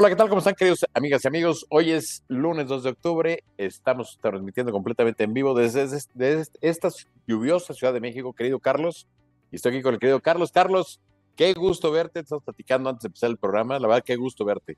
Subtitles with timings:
[0.00, 0.28] Hola, ¿qué tal?
[0.28, 1.66] ¿Cómo están, queridos amigas y amigos?
[1.70, 3.40] Hoy es lunes 2 de octubre.
[3.56, 6.88] Estamos transmitiendo completamente en vivo desde, desde, esta
[7.26, 9.08] lluviosa Ciudad de México, querido Carlos.
[9.50, 10.52] Y estoy aquí con el querido Carlos.
[10.52, 11.00] Carlos,
[11.36, 12.20] qué gusto verte.
[12.20, 13.80] Estamos platicando antes de empezar el programa.
[13.80, 14.76] La verdad, qué gusto verte.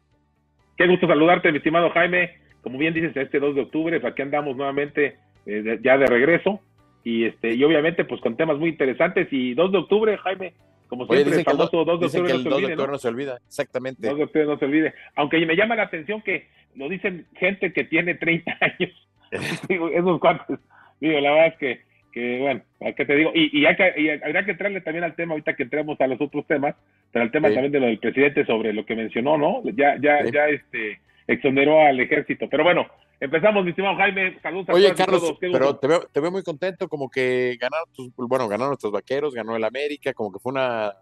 [0.78, 2.38] Qué gusto saludarte, mi estimado Jaime.
[2.62, 6.60] Como bien dices, este 2 de octubre, pues aquí andamos nuevamente eh, ya de regreso.
[7.04, 9.28] Y, este, y obviamente, pues con temas muy interesantes.
[9.30, 10.54] Y 2 de octubre, Jaime,
[10.90, 13.36] como siempre, el famoso 2 de octubre, no, se no se olvida.
[13.46, 14.08] Exactamente.
[14.08, 14.92] 2 de octubre no se olvide.
[15.14, 19.08] Aunque me llama la atención que lo dicen gente que tiene 30 años.
[19.94, 20.58] Esos cuantos.
[21.00, 21.80] Digo, la verdad es que,
[22.12, 22.62] que bueno,
[22.96, 23.30] ¿qué te digo?
[23.32, 26.08] Y, y, hay que, y habría que entrarle también al tema, ahorita que entremos a
[26.08, 26.74] los otros temas,
[27.12, 29.62] pero al tema también de lo del presidente sobre lo que mencionó, ¿no?
[29.76, 32.48] Ya, ya, ya este exoneró al ejército.
[32.48, 32.88] Pero bueno,
[33.20, 34.38] empezamos, mi estimado Jaime.
[34.42, 38.10] Saludos a Oye, Carlos, pero te veo, te veo, muy contento, como que ganaron tus,
[38.16, 40.94] bueno, ganaron nuestros vaqueros, ganó el América, como que fue una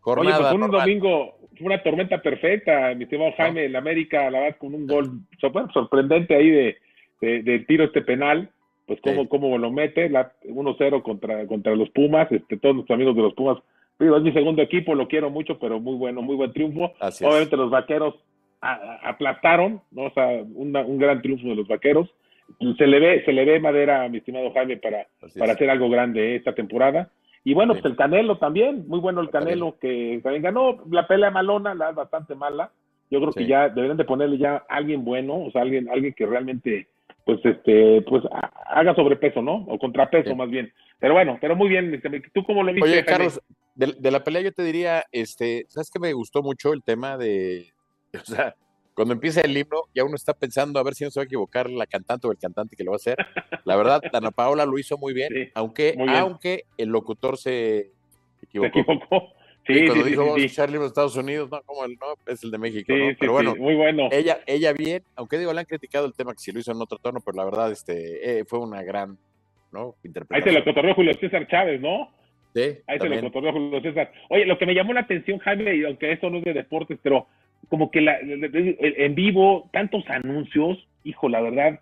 [0.00, 0.36] jornada.
[0.36, 4.40] Oye, pues fue un domingo, fue una tormenta perfecta, mi estimado Jaime, el América, la
[4.40, 5.20] verdad, con un gol
[5.72, 6.76] sorprendente ahí de,
[7.20, 8.50] de, tiro este penal.
[8.86, 13.22] Pues cómo, cómo lo mete, 1-0 contra, contra los Pumas, este, todos nuestros amigos de
[13.22, 13.58] los Pumas
[14.00, 16.92] es mi segundo equipo, lo quiero mucho, pero muy bueno, muy buen triunfo.
[17.00, 18.14] Obviamente los vaqueros
[18.60, 20.04] aplastaron, ¿no?
[20.04, 22.08] O sea, un gran triunfo de los vaqueros.
[22.76, 25.06] Se le ve, se le ve madera, mi estimado Jaime, para,
[25.38, 27.10] para hacer algo grande esta temporada.
[27.44, 31.30] Y bueno, pues el Canelo también, muy bueno el Canelo, que también ganó la pelea
[31.30, 32.70] malona, la bastante mala.
[33.10, 36.26] Yo creo que ya deberían de ponerle ya alguien bueno, o sea, alguien, alguien que
[36.26, 36.86] realmente,
[37.24, 38.22] pues, este, pues
[38.66, 39.64] haga sobrepeso, ¿no?
[39.68, 40.72] O contrapeso más bien.
[40.98, 42.00] Pero bueno, pero muy bien.
[42.34, 42.88] ¿Tú cómo lo viste?
[42.88, 43.40] Oye, Carlos,
[43.74, 47.16] de, de, la pelea yo te diría, este, ¿sabes qué me gustó mucho el tema
[47.16, 47.72] de,
[48.22, 48.54] O sea,
[48.94, 51.26] cuando empieza el libro, ya uno está pensando a ver si no se va a
[51.26, 53.16] equivocar la cantante o el cantante que lo va a hacer.
[53.64, 57.92] La verdad, Dana Paola lo hizo muy bien, aunque, aunque el locutor se
[58.42, 58.72] equivocó.
[58.72, 59.34] Se equivocó.
[59.66, 62.92] Sí, cuando dijo libro de Estados Unidos, no, como el no, es el de México,
[62.92, 63.14] ¿no?
[63.18, 64.08] Pero bueno, muy bueno.
[64.10, 66.80] Ella, ella bien, aunque digo, le han criticado el tema que si lo hizo en
[66.80, 69.18] otro tono, pero la verdad, este, eh, fue una gran,
[69.70, 69.94] ¿no?
[70.02, 70.48] Interpretación.
[70.48, 72.10] Ahí se lo cotorreó Julio César Chávez, ¿no?
[72.54, 74.10] Sí, Ahí se lo cotorreó Julio César.
[74.30, 76.98] Oye, lo que me llamó la atención, Jaime, y aunque esto no es de deportes,
[77.02, 77.26] pero
[77.68, 81.80] como que la, en vivo, tantos anuncios, hijo, la verdad,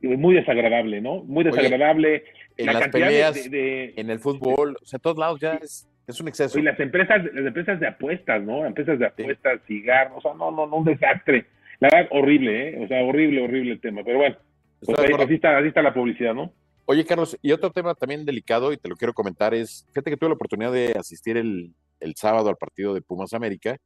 [0.00, 1.22] muy desagradable, ¿no?
[1.24, 2.24] Muy desagradable.
[2.56, 6.28] en las peleas, de, en el fútbol, o sea, todos lados ya es, es, un
[6.28, 6.58] exceso.
[6.58, 8.64] Y las empresas, las empresas de apuestas, ¿no?
[8.64, 11.46] Empresas de apuestas, cigarros, o sea, no, no, no, un desastre.
[11.80, 12.84] La verdad, horrible, ¿eh?
[12.84, 14.02] O sea, horrible, horrible el tema.
[14.04, 14.36] Pero bueno,
[14.84, 16.52] pues así, está, así está la publicidad, ¿no?
[16.86, 20.16] Oye, Carlos, y otro tema también delicado, y te lo quiero comentar, es, fíjate que
[20.16, 23.76] tuve la oportunidad de asistir el, el sábado al partido de Pumas América,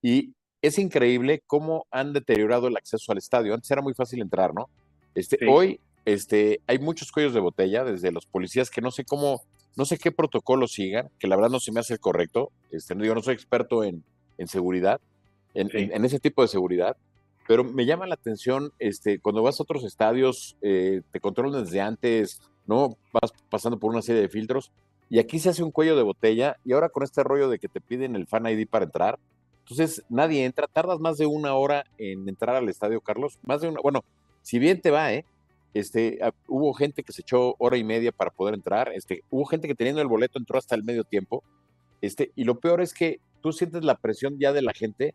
[0.00, 0.32] y
[0.62, 3.54] es increíble cómo han deteriorado el acceso al estadio.
[3.54, 4.68] Antes era muy fácil entrar, ¿no?
[5.14, 9.42] Este, Hoy este, hay muchos cuellos de botella, desde los policías que no sé cómo,
[9.76, 12.50] no sé qué protocolo sigan, que la verdad no se me hace el correcto.
[12.70, 14.02] Este, no digo, no soy experto en,
[14.38, 15.00] en seguridad,
[15.54, 16.96] en, en, ese tipo de seguridad,
[17.48, 21.80] pero me llama la atención este, cuando vas a otros estadios, eh, te controlan desde
[21.80, 22.96] antes, ¿no?
[23.12, 24.70] Vas pasando por una serie de filtros.
[25.08, 27.66] Y aquí se hace un cuello de botella, y ahora con este rollo de que
[27.66, 29.18] te piden el fan ID para entrar,
[29.60, 33.68] entonces nadie entra, tardas más de una hora en entrar al estadio, Carlos, más de
[33.68, 34.04] una, bueno,
[34.42, 35.24] si bien te va, ¿eh?
[35.72, 39.44] Este, ah, hubo gente que se echó hora y media para poder entrar, este, hubo
[39.44, 41.44] gente que teniendo el boleto entró hasta el medio tiempo,
[42.00, 45.14] este, y lo peor es que tú sientes la presión ya de la gente,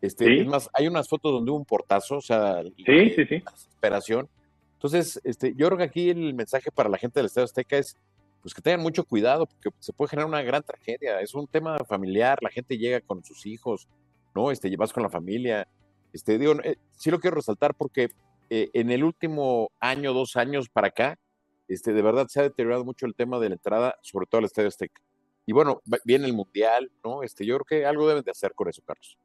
[0.00, 3.42] este, es más, hay unas fotos donde hubo un portazo, o sea, sí, sí, sí.
[3.50, 4.28] desesperación.
[4.74, 7.96] Entonces, este, yo creo que aquí el mensaje para la gente del Estadio Azteca es,
[8.46, 11.20] pues que tengan mucho cuidado porque se puede generar una gran tragedia.
[11.20, 13.88] Es un tema familiar, la gente llega con sus hijos,
[14.36, 14.52] ¿no?
[14.52, 15.66] Este, llevas con la familia.
[16.12, 18.10] Este, digo, eh, sí lo quiero resaltar porque
[18.48, 21.18] eh, en el último año, dos años para acá,
[21.66, 24.44] este, de verdad se ha deteriorado mucho el tema de la entrada, sobre todo al
[24.44, 25.02] Estadio Azteca.
[25.44, 27.24] Y bueno, viene el Mundial, ¿no?
[27.24, 29.18] Este, yo creo que algo deben de hacer con eso, Carlos.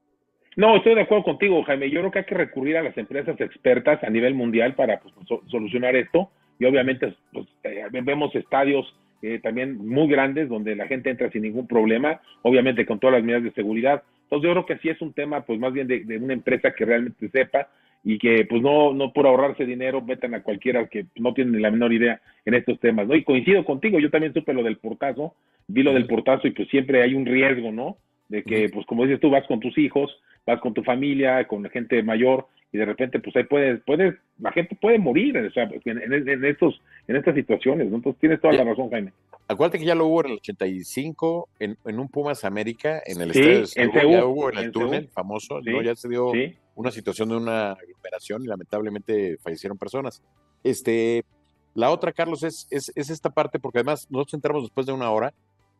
[0.56, 1.92] No, estoy de acuerdo contigo, Jaime.
[1.92, 5.14] Yo creo que hay que recurrir a las empresas expertas a nivel mundial para pues,
[5.52, 6.32] solucionar esto.
[6.58, 8.92] Y obviamente pues, eh, vemos estadios
[9.22, 13.24] eh, también muy grandes donde la gente entra sin ningún problema, obviamente con todas las
[13.24, 14.04] medidas de seguridad.
[14.24, 16.86] Entonces yo creo que sí es un tema pues más bien de, una empresa que
[16.86, 17.68] realmente sepa
[18.04, 21.70] y que pues no, no por ahorrarse dinero metan a cualquiera que no tiene la
[21.70, 23.16] menor idea en estos temas, ¿no?
[23.16, 25.36] Y coincido contigo, yo también supe lo del portazo,
[25.68, 27.98] vi lo del portazo y pues siempre hay un riesgo, ¿no?
[28.28, 31.62] De que pues como dices tú vas con tus hijos, vas con tu familia, con
[31.62, 35.52] la gente mayor y de repente pues ahí puedes, puedes, la gente puede morir o
[35.52, 37.98] sea, en, estos, en estas situaciones, ¿no?
[37.98, 39.12] Entonces tienes toda la razón, Jaime.
[39.48, 43.32] Acuérdate que ya lo hubo en el 85, en, en un Pumas América, en el
[43.32, 45.82] estadio de ya hubo en el túnel famoso, ¿no?
[45.82, 46.32] ya se dio
[46.76, 50.24] una situación de una aglomeración y lamentablemente fallecieron personas.
[50.64, 51.26] Este,
[51.74, 55.10] la otra, Carlos, es, es, es esta parte, porque además nosotros entramos después de una
[55.12, 55.34] hora.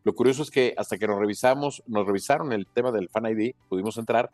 [0.04, 3.54] Lo curioso es que hasta que nos revisamos, nos revisaron el tema del Fan ID,
[3.70, 4.32] pudimos entrar,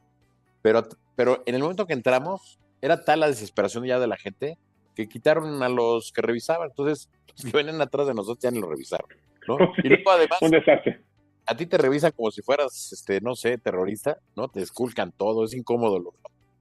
[0.62, 0.84] Pero,
[1.16, 4.58] pero en el momento que entramos, era tal la desesperación ya de la gente
[4.96, 6.70] que quitaron a los que revisaban.
[6.70, 9.08] Entonces, los que venían atrás de nosotros ya ni lo revisaron.
[9.48, 9.58] ¿no?
[9.84, 11.02] y luego además, un desastre.
[11.46, 14.48] a ti te revisan como si fueras, este, no sé, terrorista, ¿no?
[14.50, 16.14] Te esculcan todo, es incómodo, lo-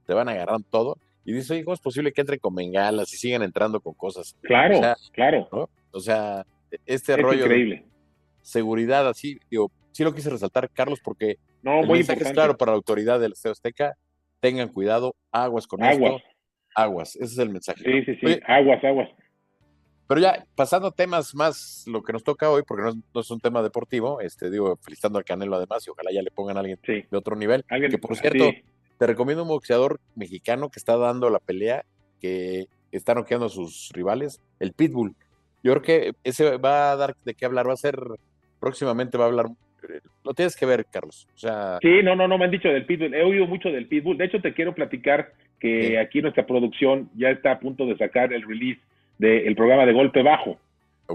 [0.05, 0.97] te van agarrando todo.
[1.25, 4.35] Y dices, oye, ¿cómo es posible que entren con bengalas y sigan entrando con cosas?
[4.43, 5.49] Claro, O sea, claro.
[5.51, 5.69] ¿no?
[5.91, 6.45] O sea,
[6.85, 7.85] este Es rollo de increíble.
[8.41, 12.33] seguridad así, digo, sí lo quise resaltar, Carlos, porque No, el muy mensaje es importante.
[12.33, 13.97] claro para la autoridad del Estado Azteca,
[14.39, 16.15] tengan cuidado, aguas con Aguas.
[16.15, 16.27] esto,
[16.75, 17.81] aguas, ese es el mensaje.
[17.83, 18.25] Sí, sí, sí.
[18.25, 19.09] Oye, aguas, aguas.
[20.07, 23.21] pero ya, pasando a temas más, lo que nos toca hoy, porque no es, no
[23.21, 26.55] es un tema deportivo, este, digo, felicitando al Canelo además, y ojalá ya le pongan
[26.57, 27.03] a alguien Sí.
[27.09, 28.63] de otro nivel, Alguien, que por cierto, sí.
[28.97, 31.83] te recomiendo un boxeador mexicano que está dando la pelea,
[32.21, 35.15] que está noqueando a sus rivales, el Pitbull.
[35.63, 37.99] Yo creo que ese va a dar de qué hablar, va a ser,
[38.59, 39.47] próximamente va a hablar,
[40.23, 41.27] lo tienes que ver, Carlos.
[41.35, 43.13] O sea, Sí, no, no, no me han dicho del Pitbull.
[43.13, 44.17] He oído mucho del Pitbull.
[44.17, 45.95] De hecho, te quiero platicar que Sí.
[45.95, 48.79] aquí nuestra producción ya está a punto de sacar el release
[49.17, 50.57] del programa de Golpe Bajo,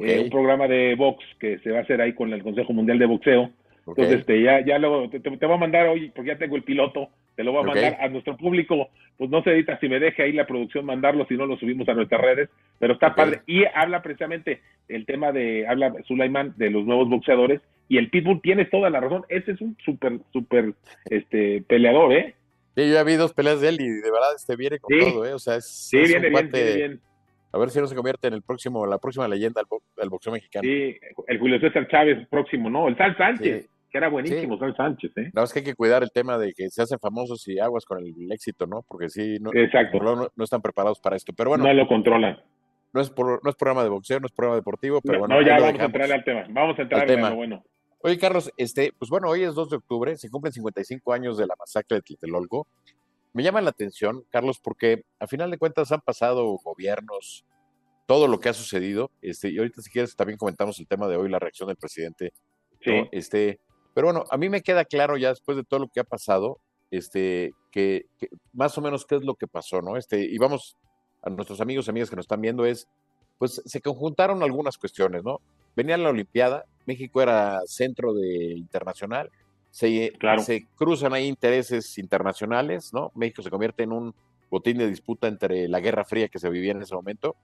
[0.03, 2.99] eh, un programa de box que se va a hacer ahí con el Consejo Mundial
[2.99, 3.51] de Boxeo.
[3.87, 6.63] Entonces, este, ya, ya lo, te, te voy a mandar hoy, porque ya tengo el
[6.63, 8.91] piloto, te lo voy a mandar a nuestro público.
[9.17, 11.89] Pues no se edita si me deje ahí la producción mandarlo, si no lo subimos
[11.89, 12.49] a nuestras redes,
[12.79, 13.41] pero está padre.
[13.47, 17.61] Y habla precisamente el tema de, habla Sulaiman de los nuevos boxeadores,
[17.95, 19.25] y el Pitbull tiene toda la razón.
[19.29, 20.75] Ese es un súper, súper
[21.11, 22.35] este, peleador, ¿eh?
[22.75, 25.05] Sí, yo ya vi dos peleas de él y de verdad este viene con Sí.
[25.13, 25.35] todo, ¿eh?
[25.35, 27.01] O sea, es, Sí, es viene un bien, cuate- viene bien.
[27.53, 30.09] A ver si no se convierte en el próximo, la próxima leyenda del, bo- del
[30.09, 30.63] boxeo mexicano.
[30.65, 30.97] Sí,
[31.27, 32.89] el Julio César Chávez próximo, ¿no?
[32.89, 33.69] El Sal Sánchez, Sí.
[33.91, 35.23] que era buenísimo, Sal Sánchez, ¿eh?
[35.35, 37.85] Verdad es que hay que cuidar el tema de que se hacen famosos y aguas
[37.85, 38.83] con el éxito, ¿no?
[38.89, 39.99] Porque sí, no, Exacto.
[39.99, 41.35] no, no están preparados para esto.
[41.37, 42.39] Pero bueno, no lo controlan.
[42.95, 45.35] no, es por- no es programa de boxeo, no es programa deportivo, pero no, bueno,
[45.41, 46.47] no, ya vamos a entrar al tema.
[46.49, 47.31] Vamos a entrar Al tema.
[47.31, 47.63] Bueno,
[48.05, 51.47] Oye, Carlos, este, pues bueno, hoy es 2 de octubre, se cumplen 55 años de
[51.47, 52.67] la masacre de Tlatelolco.
[53.33, 57.45] Me llama la atención, Carlos, porque a final de cuentas han pasado gobiernos,
[58.07, 61.17] todo lo que ha sucedido, este, y ahorita si quieres también comentamos el tema de
[61.17, 62.33] hoy, la reacción del presidente
[62.81, 62.91] sí.
[62.91, 63.09] ¿no?
[63.13, 63.61] Este,
[63.95, 66.59] pero bueno, a mí me queda claro ya después de todo lo que ha pasado,
[66.91, 69.97] este, que, que más o menos qué es lo que pasó, ¿no?
[69.97, 70.77] Este, y vamos
[71.23, 72.89] a nuestros amigos y amigas que nos están viendo, es,
[73.39, 75.41] pues se conjuntaron algunas cuestiones, ¿no?
[75.77, 79.31] Venía la Olimpiada, México era centro de internacional,
[79.71, 80.43] se, Claro.
[80.43, 83.11] se cruzan ahí intereses internacionales, ¿no?
[83.15, 84.15] México se convierte en un
[84.51, 87.37] botín de disputa entre la Guerra Fría que se vivía en ese momento.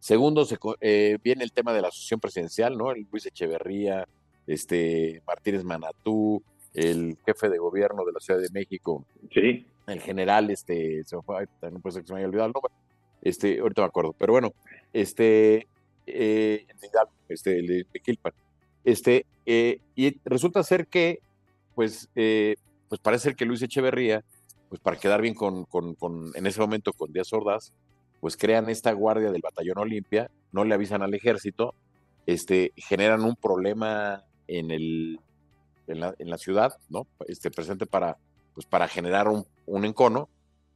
[0.00, 2.90] Segundo, se, eh, viene el tema de la asociación presidencial, ¿no?
[2.90, 4.06] El Luis Echeverría,
[4.46, 6.42] este, Martínez Manatú,
[6.74, 11.22] el jefe de gobierno de la Ciudad de México, Sí, el general, este, se me
[11.22, 11.46] fue,
[11.80, 12.72] puede ser que se me haya olvidado el nombre,
[13.22, 14.52] este, ahorita me acuerdo, pero bueno,
[14.92, 15.66] este,
[16.06, 16.66] eh,
[17.28, 17.86] este, el de
[18.84, 21.18] este, eh, y resulta ser que,
[21.74, 22.56] pues, eh,
[22.88, 24.24] pues parece ser que Luis Echeverría,
[24.68, 27.72] pues para quedar bien con, con, con- en ese momento con Díaz Ordaz,
[28.20, 31.74] pues crean esta guardia del batallón Olimpia, no le avisan al ejército,
[32.26, 35.20] este, generan un problema en el,
[35.88, 37.06] en la, en la ciudad, ¿no?
[37.28, 38.16] Este, presente para,
[38.54, 40.28] pues para generar un, un encono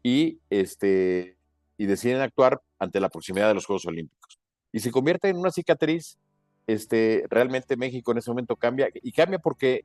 [0.03, 1.37] y este
[1.77, 4.20] y deciden actuar ante la proximidad de los Juegos Olímpicos.
[4.73, 6.19] Y se convierte en una cicatriz,
[6.67, 9.85] este, realmente México en ese momento cambia, y cambia porque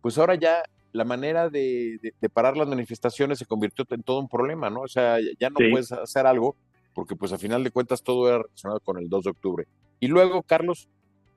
[0.00, 0.62] pues ahora ya
[0.92, 4.80] la manera de, de- de parar las manifestaciones se convirtió en todo un problema, ¿no?
[4.82, 5.70] O sea, ya no Sí.
[5.70, 6.56] puedes hacer algo
[6.94, 9.66] porque pues a final de cuentas todo era relacionado con el 2 de octubre.
[10.00, 10.88] Y luego, Carlos,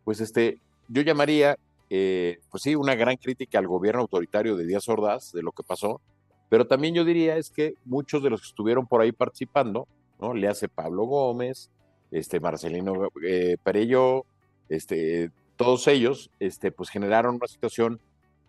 [0.03, 1.57] pues este, yo llamaría,
[1.89, 5.63] eh, pues sí, una gran crítica al gobierno autoritario de Díaz Ordaz, de lo que
[5.63, 6.01] pasó,
[6.49, 9.87] pero también yo diría es que muchos de los que estuvieron por ahí participando,
[10.19, 10.33] ¿no?
[10.33, 11.71] Le hace Pablo Gómez,
[12.11, 14.25] este Marcelino eh, Perello,
[14.69, 17.99] este, todos ellos, este, pues generaron una situación,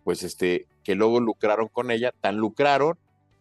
[0.03, 2.97] pues este, que luego lucraron con ella, tan lucraron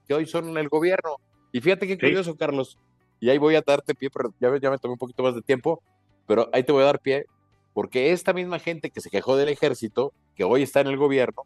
[0.06, 1.16] que hoy son en el gobierno.
[1.52, 2.00] Y fíjate qué Sí.
[2.00, 2.78] curioso, Carlos,
[3.20, 5.42] y ahí voy a darte pie, pero ya, ya me tomé un poquito más de
[5.42, 5.82] tiempo,
[6.26, 7.26] pero ahí te voy a dar pie,
[7.74, 11.42] porque esta misma gente que se quejó del ejército, que hoy está en el gobierno,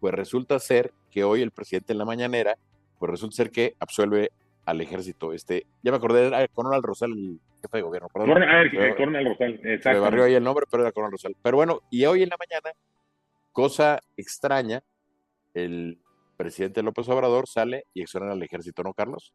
[0.00, 2.56] pues resulta ser que hoy el presidente en la mañanera,
[2.98, 4.30] pues resulta ser que absuelve
[4.64, 5.32] al ejército.
[5.32, 8.28] Este, ya me acordé, era Coronel Rosal, el jefe de gobierno, perdón.
[8.28, 10.00] Coronel, a ver, eh, Coronel Rosal, me exacto.
[10.00, 11.34] barrió ahí el nombre, pero era Coronel Rosal.
[11.42, 12.76] Pero bueno, y hoy en la mañana,
[13.52, 14.82] cosa extraña,
[15.54, 15.98] el
[16.36, 19.32] presidente López Obrador sale y exonera al ejército, ¿no, Carlos?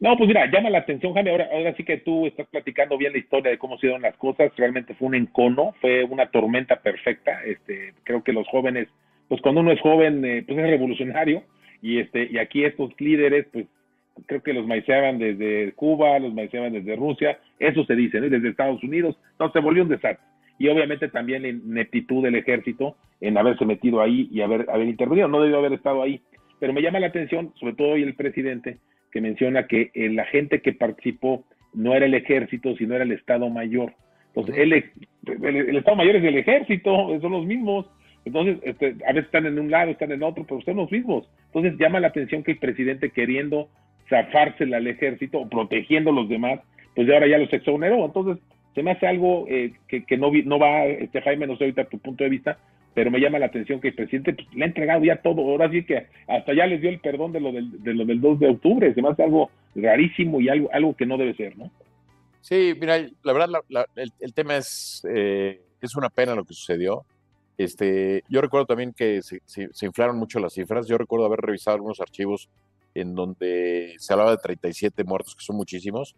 [0.00, 1.30] No, pues mira, llama la atención, Jaime.
[1.30, 4.16] Ahora, ahora sí que tú estás platicando bien la historia de cómo se dieron las
[4.16, 4.52] cosas.
[4.56, 7.42] Realmente fue un encono, fue una tormenta perfecta.
[7.44, 8.88] Este, creo que los jóvenes,
[9.28, 11.42] pues cuando uno es joven, eh, pues es revolucionario.
[11.80, 13.66] Y este, y aquí estos líderes, pues
[14.26, 18.26] creo que los maiceaban desde Cuba, los maiceaban desde Rusia, eso se dice, ¿no?
[18.26, 20.24] Y desde Estados Unidos, entonces se volvió un desastre.
[20.58, 25.28] Y obviamente también la ineptitud del ejército en haberse metido ahí y haber, haber intervenido,
[25.28, 26.20] no debió haber estado ahí.
[26.58, 28.78] pero me llama la atención, sobre todo hoy el presidente,
[29.12, 33.48] que menciona que la gente que participó no era el ejército, sino era el Estado
[33.48, 33.92] Mayor.
[34.34, 37.86] Entonces, el, el, Estado Mayor es el ejército, son los mismos.
[38.24, 41.28] Entonces, este, a veces están en un lado, están en otro, pero son los mismos.
[41.46, 43.68] Entonces, llama la atención que el presidente queriendo
[44.08, 46.60] zafársela al ejército o protegiendo a los demás,
[46.94, 48.04] pues de ahora ya los exoneró.
[48.04, 48.38] Entonces,
[48.74, 51.84] se me hace algo eh, que, que, no, no va, este Jaime, no sé ahorita
[51.84, 52.58] tu punto de vista,
[52.94, 55.70] pero me llama la atención que el presidente pues, le ha entregado ya todo, ahora
[55.70, 58.40] sí que hasta ya les dio el perdón de lo del, de lo del 2
[58.40, 61.70] de octubre, se me hace algo rarísimo y algo, algo que no debe ser, ¿no?
[62.40, 63.48] Sí, mira, la verdad
[63.94, 67.04] el, tema es, eh, es una pena lo que sucedió.
[67.56, 71.76] Este, yo recuerdo también que se, se, inflaron mucho las cifras, yo recuerdo haber revisado
[71.76, 72.48] algunos archivos
[73.00, 76.14] en donde se hablaba de 37 muertos, que son muchísimos,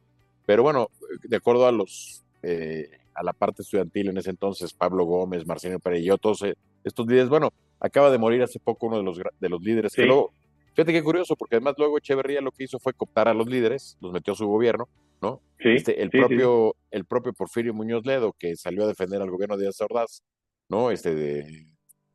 [0.47, 0.91] pero bueno,
[1.23, 5.79] de acuerdo a los eh, a la parte estudiantil en ese entonces, Pablo Gómez, Marcelino
[5.79, 7.29] Perello, todos eh, estos líderes.
[7.29, 9.95] Bueno, acaba de morir hace poco uno de los, de los líderes.
[9.95, 10.33] Que luego,
[10.75, 13.99] fíjate qué curioso, porque además luego Echeverría lo que hizo fue cooptar a los líderes,
[14.01, 14.89] los metió a su gobierno,
[15.21, 15.43] ¿no?
[15.59, 19.65] este, el, propio, el propio Porfirio Muñoz Ledo, que salió a defender al gobierno de
[19.65, 20.23] Díaz Ordaz,
[20.69, 20.91] ¿no?
[20.91, 21.67] Este, de,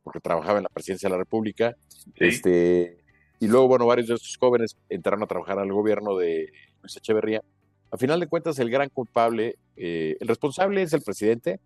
[0.02, 1.76] porque trabajaba en la presidencia de la República.
[2.16, 2.98] Este,
[3.38, 6.52] y luego, bueno, varios de estos jóvenes entraron a trabajar al gobierno de
[6.82, 7.42] Luis Echeverría.
[7.90, 11.60] A final de cuentas, el gran culpable, eh, el responsable es el presidente,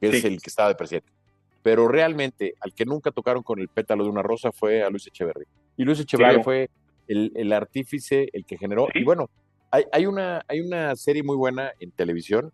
[0.00, 1.10] que es el que estaba de presidente.
[1.62, 5.06] Pero realmente, al que nunca tocaron con el pétalo de una rosa fue a Luis
[5.06, 5.48] Echeverría.
[5.76, 6.70] Y Luis Echeverría fue
[7.08, 8.88] el, artífice, el que generó.
[8.94, 9.30] Y bueno,
[9.70, 12.52] hay, hay, una, hay una serie muy buena en televisión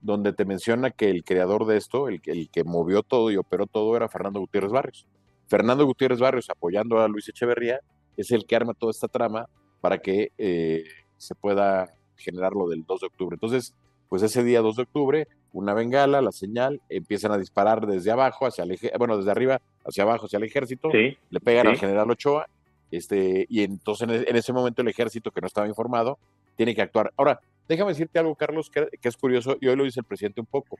[0.00, 3.66] donde te menciona que el creador de esto, el, el que movió todo y operó
[3.66, 5.06] todo, era Fernando Gutiérrez Barrios.
[5.52, 7.78] Fernando Gutiérrez Barrios, apoyando a Luis Echeverría,
[8.16, 9.50] es el que arma toda esta trama
[9.82, 10.84] para que eh,
[11.18, 13.34] se pueda generar lo del 2 de octubre.
[13.34, 13.74] Entonces,
[14.08, 18.46] pues ese día 2 de octubre, una bengala, la señal, empiezan a disparar desde abajo
[18.46, 22.46] hacia el bueno, desde arriba hacia abajo hacia el ejército, le pegan al general Ochoa,
[22.90, 26.18] este, y entonces e, en, ese momento el ejército que no estaba informado
[26.56, 27.12] tiene que actuar.
[27.18, 30.46] Ahora, déjame decirte algo, Carlos, que, es curioso, y hoy lo dice el presidente un
[30.46, 30.78] poco.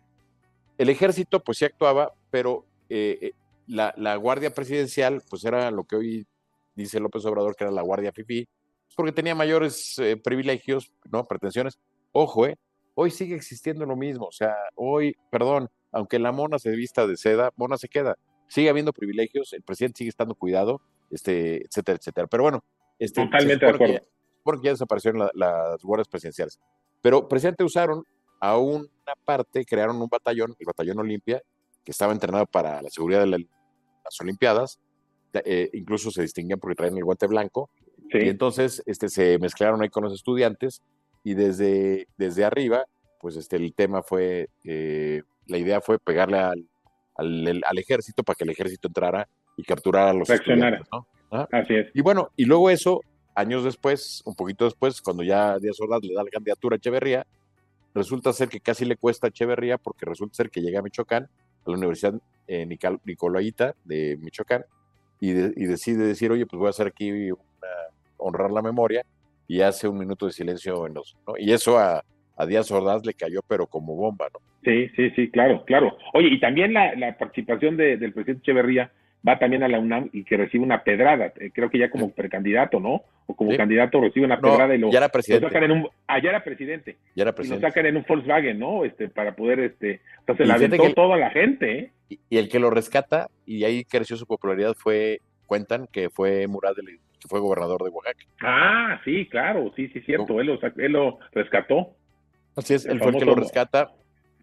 [0.78, 3.32] El ejército, pues sí actuaba, pero eh, eh,
[3.66, 6.26] la, la, Guardia Presidencial, pues era lo que hoy
[6.74, 8.48] dice López Obrador, que era la Guardia FIFI,
[8.96, 11.24] porque tenía mayores eh, privilegios, ¿no?
[11.24, 11.78] Pretensiones.
[12.12, 12.56] Ojo, ¿eh?
[12.94, 14.26] Hoy sigue existiendo lo mismo.
[14.26, 18.16] O sea, hoy, perdón, aunque la mona se vista de seda, mona se queda.
[18.48, 22.26] Sigue habiendo privilegios, el presidente sigue estando cuidado, este, etcétera, etcétera.
[22.26, 22.64] Pero bueno,
[22.98, 24.06] este, totalmente de acuerdo.
[24.42, 26.60] porque ya desaparecieron las guardias presidenciales.
[27.00, 28.04] Pero presidente usaron
[28.40, 28.88] a una
[29.24, 31.42] parte, crearon un batallón, el batallón Olimpia,
[31.84, 34.78] que estaba entrenado para la seguridad de las Olimpiadas.
[35.44, 37.70] Eh, incluso se distinguían porque traían el guante blanco
[38.20, 40.82] y entonces este, se mezclaron ahí con los estudiantes
[41.24, 42.84] y desde, desde arriba,
[43.20, 46.68] pues este, el tema fue, eh, la idea fue pegarle al,
[47.16, 50.86] al, ejército para que el ejército entrara y capturara a los estudiantes.
[50.92, 51.06] ¿no?
[51.52, 51.90] Así es.
[51.94, 53.00] Y bueno, y luego eso,
[53.34, 57.26] años después, un poquito después, cuando ya Díaz Ordaz le da la candidatura a Echeverría,
[57.94, 61.28] resulta ser que casi le cuesta a Echeverría porque resulta ser que llega a Michoacán,
[61.66, 62.14] a la Universidad
[62.46, 64.64] eh, Nicolaita de Michoacán,
[65.20, 67.30] y, y, decide decir, oye, pues voy a hacer aquí
[68.16, 69.04] honrar la memoria
[69.46, 71.34] y hace un minuto de silencio en los, ¿no?
[71.38, 72.02] Y eso a,
[72.36, 74.40] a Díaz Ordaz le cayó pero como bomba, ¿no?
[74.64, 75.96] Sí, sí, sí, claro, claro.
[76.14, 78.92] Oye, y también la, la participación de, del presidente Echeverría
[79.26, 82.10] va también a la UNAM y que recibe una pedrada, eh, creo que ya como
[82.10, 83.02] precandidato, ¿no?
[83.26, 85.46] O como candidato recibe una pedrada y lo, ya era presidente.
[85.46, 86.96] sacan en un, ah, ya era presidente.
[87.14, 87.60] Ya era presidente.
[87.60, 88.84] Y lo sacan en un Volkswagen, ¿no?
[88.84, 91.92] Este, para poder, este, entonces la aventó toda la gente, ¿eh?
[92.08, 96.46] y, y, el que lo rescata, y ahí creció su popularidad, fue, cuentan que fue
[96.48, 98.24] Murat del que fue gobernador de Oaxaca.
[98.40, 101.94] Ah, sí, claro, sí, sí, cierto, él lo, él lo rescató.
[102.56, 103.92] Así es, él fue el que lo rescata.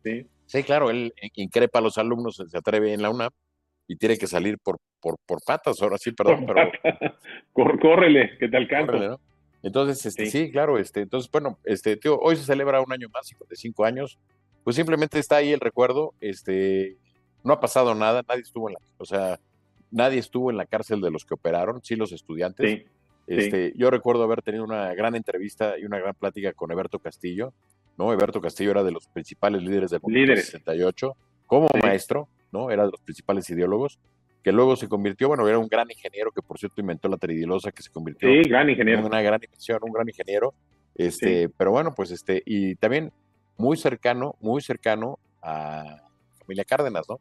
[0.02, 0.26] Sí.
[0.46, 3.32] sí, claro, él increpa a los alumnos, se atreve en la UNAM
[3.90, 6.72] y tiene que salir por, por, por patas, ahora sí, perdón, pero...
[7.82, 9.18] córrele, que te alcanza.
[9.64, 10.52] Entonces, este, sí.
[10.52, 14.20] claro, este, entonces, bueno, este, tío, hoy se celebra un año más, de cinco años,
[14.64, 16.98] pues simplemente está ahí el recuerdo, este,
[17.44, 19.40] no ha pasado nada, nadie estuvo en la, o sea,
[19.90, 22.86] nadie estuvo en la cárcel de los que operaron, sí los estudiantes.
[23.26, 27.54] este, Yo recuerdo haber tenido una gran entrevista y una gran plática con Eberto Castillo,
[27.98, 28.14] ¿no?
[28.14, 31.18] Eberto Castillo era de los principales líderes del movimiento 68,
[31.48, 32.72] como maestro, ¿no?
[32.72, 34.00] Era de los principales ideólogos,
[34.44, 37.72] que luego se convirtió, bueno, era un gran ingeniero que por cierto inventó la tridilosa,
[37.72, 39.00] que se convirtió gran ingeniero.
[39.00, 40.54] en una gran invención, un gran ingeniero.
[40.96, 43.12] Este, pero bueno, pues este, y también
[43.58, 46.04] muy cercano, muy cercano a
[46.40, 47.20] familia Cárdenas, ¿no?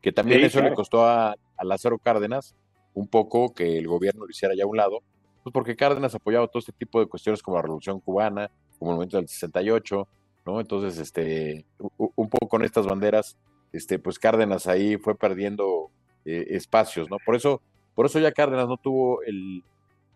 [0.00, 2.54] Que también eso le costó a a Lázaro Cárdenas
[2.94, 5.02] un poco que el gobierno lo hiciera ya a un lado,
[5.42, 8.96] pues porque Cárdenas apoyaba todo este tipo de cuestiones como la Revolución Cubana, como el
[8.96, 10.08] momento del 68,
[10.46, 10.60] ¿no?
[10.60, 13.36] Entonces, este, un poco con estas banderas,
[13.76, 15.90] este, pues Cárdenas ahí fue perdiendo
[16.24, 17.18] eh, espacios, ¿no?
[17.24, 17.62] Por eso,
[17.94, 19.62] por eso ya Cárdenas no tuvo el,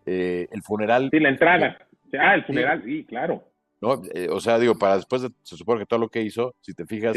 [0.06, 1.08] eh, el funeral.
[1.12, 1.78] Sí, la entrada.
[2.18, 3.44] ah, el funeral, sí, claro.
[3.80, 4.02] ¿no?
[4.14, 6.74] Eh, o sea, digo, para después de, se supone que todo lo que hizo, si
[6.74, 7.16] te fijas,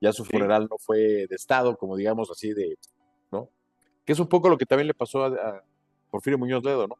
[0.00, 2.76] ya su funeral no fue de Estado, como digamos así, de,
[3.30, 3.48] ¿no?
[4.04, 5.62] Que es un poco lo que también le pasó a,
[6.10, 6.98] Porfirio Muñoz Ledo, ¿no?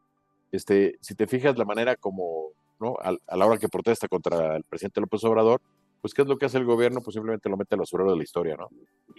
[0.51, 2.97] Este, si te fijas la manera como, ¿no?
[3.03, 5.61] A, la hora que protesta contra el presidente López Obrador,
[6.03, 7.01] pues ¿qué es lo que hace el gobierno?
[7.01, 8.69] Pues simplemente lo mete al basurero de la historia, ¿no?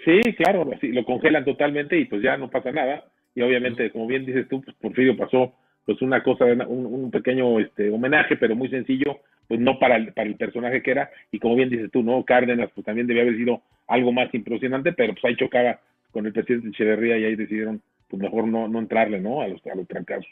[0.06, 3.06] Sí, claro, lo congelan totalmente y pues ya no pasa nada.
[3.34, 5.54] Y obviamente, como bien dices tú, pues Porfirio pasó
[5.86, 10.14] pues una cosa, un, un pequeño este, homenaje, pero muy sencillo, pues no para el,
[10.14, 12.24] para el personaje que era, y como bien dices tú, ¿no?
[12.24, 15.80] Cárdenas, pues también debía haber sido algo más impresionante, pero pues ahí chocaba
[16.12, 19.42] con el presidente Echeverría y ahí decidieron, pues mejor no, no entrarle, ¿no?
[19.42, 20.28] A los, a los trancazos.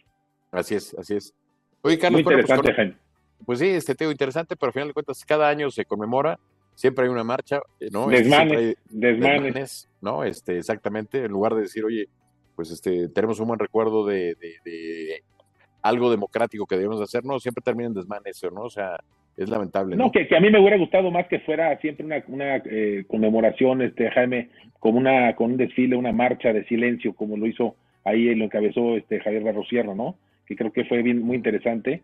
[0.52, 1.34] Así es, así es.
[1.82, 2.94] Oye, Carlos, Muy pues, interesante, pues,
[3.46, 6.40] pues, sí, este tema interesante, pero al final de cuentas, cada año se conmemora,
[6.76, 8.10] siempre hay una marcha, eh, ¿no?
[8.12, 9.90] Este, desmanes, desmanes.
[10.02, 10.24] ¿no?
[10.24, 12.08] Este, exactamente, en lugar de decir, oye,
[12.56, 15.24] pues este, tenemos un buen recuerdo de, de
[15.82, 18.62] algo democrático que debemos hacer, no, siempre termina en desmanes, ¿no?
[18.62, 18.98] O sea,
[19.38, 19.96] es lamentable.
[19.96, 23.06] No, Que, que, a mí me hubiera gustado más que fuera siempre una, una eh,
[23.08, 24.50] conmemoración, este Jaime,
[24.80, 28.98] como una con un desfile, una marcha de silencio, como lo hizo ahí, lo encabezó
[28.98, 30.16] este Javier Barrosierra, ¿no?
[30.46, 32.04] Que creo que fue bien, muy interesante.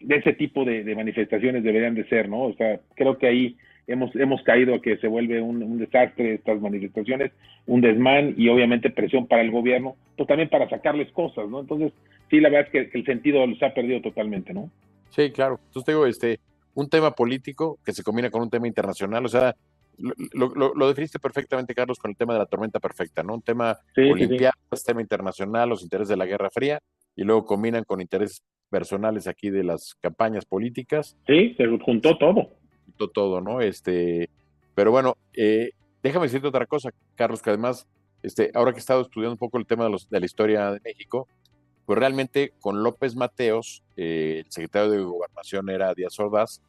[0.00, 2.42] De ese tipo de, de, manifestaciones deberían de ser, ¿no?
[2.42, 3.56] O sea, creo que ahí
[3.86, 7.32] hemos, hemos caído a que se vuelve un, un desastre estas manifestaciones,
[7.66, 11.60] un desmán y obviamente presión para el gobierno, pues también para sacarles cosas, ¿no?
[11.60, 11.92] Entonces,
[12.30, 14.70] sí, la verdad es que el sentido se ha perdido totalmente, ¿no?
[15.10, 15.58] Sí, claro.
[15.66, 16.38] Entonces digo, este,
[16.74, 19.56] un tema político que se combina con un tema internacional, o sea,
[20.32, 23.34] lo, lo, definiste perfectamente, Carlos, con el tema de la tormenta perfecta, ¿no?
[23.34, 24.12] Un tema sí,
[24.86, 26.78] tema internacional, los intereses de la Guerra Fría,
[27.16, 31.16] y luego combinan con intereses personales aquí de las campañas políticas.
[31.26, 32.50] Sí, se juntó todo.
[32.86, 33.60] Juntó todo, ¿no?
[33.60, 34.30] Este,
[34.74, 35.70] pero bueno, eh,
[36.02, 37.86] déjame decirte otra cosa, Carlos, que además,
[38.22, 40.70] este, ahora que he estado estudiando un poco el tema de, los, de la historia
[40.72, 41.26] de México,
[41.86, 46.60] pues realmente con López Mateos, eh, el secretario de Gobernación era Díaz Ordaz,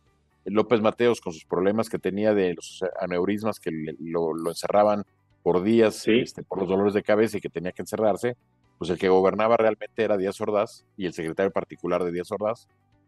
[0.45, 5.03] López Mateos con sus problemas que tenía de los aneurismas que lo, encerraban
[5.43, 8.38] por días este, por los dolores de cabeza y que tenía que encerrarse,
[8.79, 12.67] pues el que gobernaba realmente era Díaz Ordaz y el secretario particular de Díaz Ordaz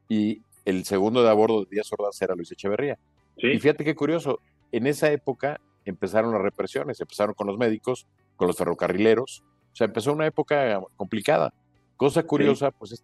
[0.09, 2.99] y el segundo de a bordo de Díaz Ordaz era Luis Echeverría.
[3.37, 4.39] Y fíjate qué curioso,
[4.73, 8.05] en esa época empezaron las represiones, empezaron con los médicos,
[8.35, 11.53] con los ferrocarrileros, o sea, empezó una época complicada.
[11.95, 13.03] Cosa curiosa, pues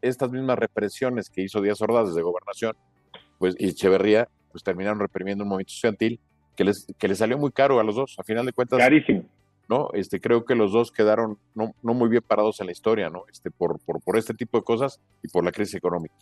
[0.00, 2.74] estas mismas represiones que hizo Díaz Ordaz desde gobernación,
[3.38, 6.20] pues y Echeverría, pues terminaron reprimiendo un movimiento estudiantil
[6.56, 8.78] que les, que les salió muy caro a los dos, a final de cuentas.
[8.78, 9.24] Carísimo.
[9.72, 9.88] ¿No?
[9.94, 13.24] Este, creo que los dos quedaron no, no muy bien parados en la historia, ¿no?
[13.32, 16.14] Este, por, por, por este tipo de cosas y por la crisis económica.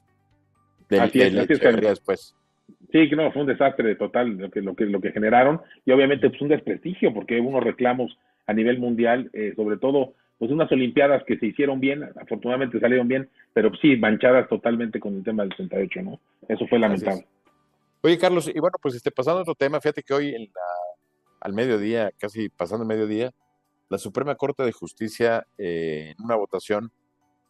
[1.01, 2.37] así es, así es después.
[2.93, 5.91] Sí, que no, fue un desastre total lo que, lo que, lo que generaron y
[5.91, 10.71] obviamente pues un desprestigio porque unos reclamos a nivel mundial, eh, sobre todo pues unas
[10.71, 15.43] Olimpiadas que se hicieron bien, afortunadamente salieron bien, pero sí manchadas totalmente con el tema
[15.43, 16.21] del 68, ¿no?
[16.49, 17.27] Eso fue lamentable.
[18.01, 20.49] Oye, Carlos, y bueno, pues este, pasando a otro tema, fíjate que hoy en
[21.41, 23.33] al mediodía, casi pasando el mediodía,
[23.91, 26.93] la Suprema Corte de Justicia, eh, en una votación,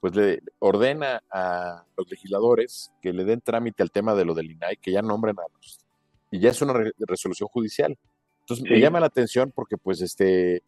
[0.01, 4.51] pues le ordena a los legisladores que le den trámite al tema de lo del
[4.51, 5.85] INAI, que ya nombren a los,
[6.31, 7.97] y ya es una resolución judicial.
[8.41, 10.63] Entonces me llama la atención porque pues este,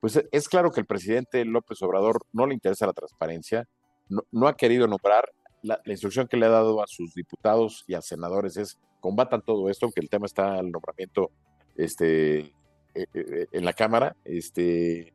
[0.00, 3.68] pues es claro que el presidente López Obrador no le interesa la transparencia,
[4.08, 5.30] no, ha querido nombrar.
[5.60, 9.68] La, instrucción que le ha dado a sus diputados y a senadores es combatan todo
[9.68, 11.30] esto, aunque el tema está al nombramiento
[11.76, 12.38] este,
[12.94, 15.12] e, e, en la Cámara, este,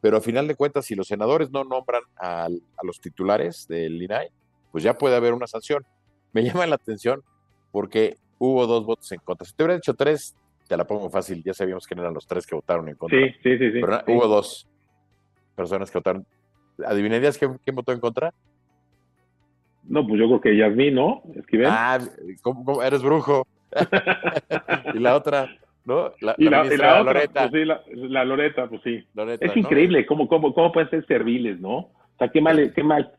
[0.00, 2.48] pero a final de cuentas, si los senadores no nombran a,
[2.82, 4.28] los titulares del INAI,
[4.70, 5.84] pues ya puede haber una sanción.
[6.32, 7.22] Me llama la atención
[7.72, 9.46] porque hubo dos votos en contra.
[9.46, 10.36] Si te hubiera dicho tres,
[10.68, 13.18] te la pongo fácil, ya sabíamos quién eran los tres que votaron en contra.
[13.18, 13.72] Sí, sí, sí.
[13.72, 14.68] sí, Hubo dos
[15.54, 16.26] personas que votaron.
[16.84, 18.34] ¿Adivinarías quién, quién, votó en contra?
[19.84, 21.22] No, pues yo creo que Yasmín, ¿no?
[21.36, 21.68] Esquivel.
[21.70, 21.98] Ah,
[22.42, 23.46] ¿cómo, eres brujo.
[24.94, 25.48] y la otra,
[25.86, 26.12] ¿no?
[26.20, 27.48] La, y la, la, Loreta.
[27.48, 29.04] Pues sí, la, Loreta, pues sí.
[29.40, 31.76] es increíble cómo, cómo, cómo pueden ser serviles, ¿no?
[31.76, 33.12] O sea, qué mal, qué mal,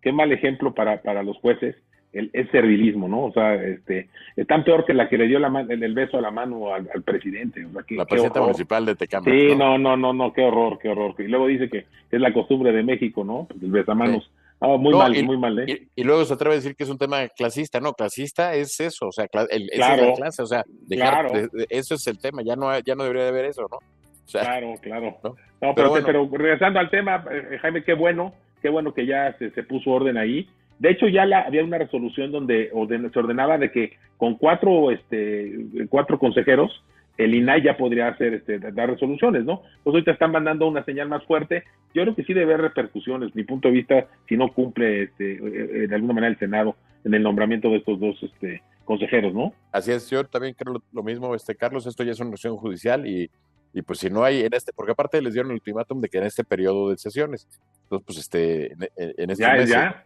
[0.00, 1.76] qué mal ejemplo para, para los jueces
[2.12, 3.26] el, servilismo, ¿no?
[3.26, 6.20] O sea, este, es tan peor que la que le dio la el, beso a
[6.20, 7.64] la mano al, presidente.
[7.64, 9.24] O sea, la presidenta municipal de Tecama.
[9.24, 9.78] Sí, ¿no?
[9.78, 11.14] no, no, no, qué horror, qué horror.
[11.18, 13.46] Y luego dice que es la costumbre de México, ¿no?
[13.62, 14.24] El besamanos.
[14.24, 14.30] Sí.
[14.60, 15.88] Ah, muy mal, y, muy mal, ¿eh?
[15.96, 17.80] Y, luego se atreve a decir que es un tema clasista.
[17.80, 21.48] No, clasista es eso, o sea, el, claro, es la clase, o sea, dejar, claro.
[21.70, 23.76] eso es el tema, ya no, ya no debería de haber eso, ¿no?
[23.76, 25.16] O sea, claro, claro.
[25.24, 25.36] ¿no?
[25.62, 29.50] no pero, pero, regresando al tema, eh, Jaime, qué bueno, qué bueno que ya se,
[29.50, 30.46] se puso orden ahí
[30.80, 32.70] de hecho, ya la, había una resolución donde
[33.12, 35.52] se ordenaba de que con cuatro, este,
[35.90, 36.82] cuatro consejeros
[37.24, 39.62] el INAI ya podría hacer, este, dar resoluciones, ¿no?
[39.84, 41.64] Pues ahorita están mandando una señal más fuerte.
[41.94, 45.32] Yo creo que sí debe haber repercusiones, mi punto de vista, si no cumple este,
[45.34, 49.52] eh, de alguna manera el Senado en el nombramiento de estos dos este, consejeros, ¿no?
[49.70, 53.06] Así es, yo también creo lo mismo, este Carlos, esto ya es una acción judicial
[53.06, 53.30] y,
[53.74, 56.18] y pues si no hay en este, porque aparte les dieron el ultimátum de que
[56.18, 57.46] en este periodo de sesiones,
[57.82, 60.04] entonces pues este, en, en este ya, ya,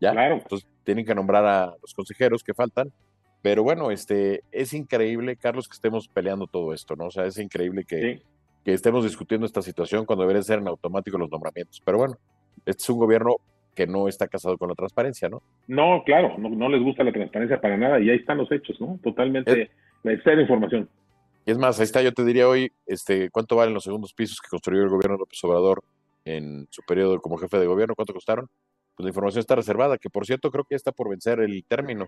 [0.00, 0.34] ya, claro.
[0.36, 2.90] entonces tienen que nombrar a los consejeros que faltan
[3.44, 7.08] pero bueno, este, es increíble, Carlos, que estemos peleando todo esto, ¿no?
[7.08, 8.22] O sea, es increíble que,
[8.64, 11.82] que estemos discutiendo esta situación cuando deberían ser en automático los nombramientos.
[11.84, 12.16] Pero bueno,
[12.64, 13.36] este es un gobierno
[13.74, 15.42] que no está casado con la transparencia, ¿no?
[15.68, 18.98] No, claro, no, les gusta la transparencia para nada y ahí están los hechos, ¿no?
[19.02, 19.70] Totalmente,
[20.04, 20.88] es, la información.
[21.44, 24.40] Y es más, ahí está, yo te diría hoy, este, ¿cuánto valen los segundos pisos
[24.40, 25.84] que construyó el gobierno López Obrador
[26.24, 27.94] en su periodo como jefe de gobierno?
[27.94, 28.48] ¿Cuánto costaron?
[28.96, 32.06] Pues la información está reservada, que por cierto creo que está por vencer el término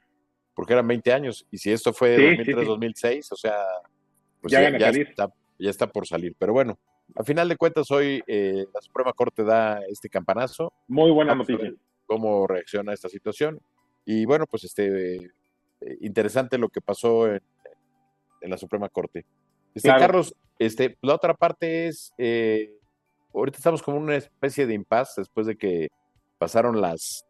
[0.57, 1.47] porque eran 20 años.
[1.51, 3.57] Y si esto fue 2003-2006, o sea,
[4.41, 6.35] pues ya, está, ya, está, por salir.
[6.39, 6.79] Pero bueno,
[7.15, 10.73] al final de cuentas, hoy eh, la Suprema Corte da este campanazo.
[10.89, 11.75] Muy buena noticia.
[12.07, 13.61] Cómo reacciona a esta situación.
[14.07, 17.43] Y bueno, pues este eh, interesante lo que pasó en,
[18.41, 19.27] la Suprema Corte.
[19.75, 22.73] Este, Carlos, este, la otra parte es, eh,
[23.35, 25.89] ahorita estamos como una especie de impas después de que
[26.39, 27.27] pasaron las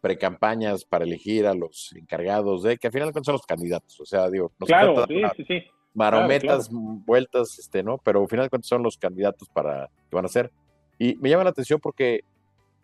[0.00, 4.28] precampañas para elegir a los encargados de, que al final son los candidatos, o sea,
[4.30, 5.64] digo, nos claro, sí, sí, sí.
[5.94, 7.98] marometas, vueltas, este, ¿no?
[7.98, 10.50] Pero al final son los candidatos para que van a ser.
[10.98, 12.20] Y me llama la atención porque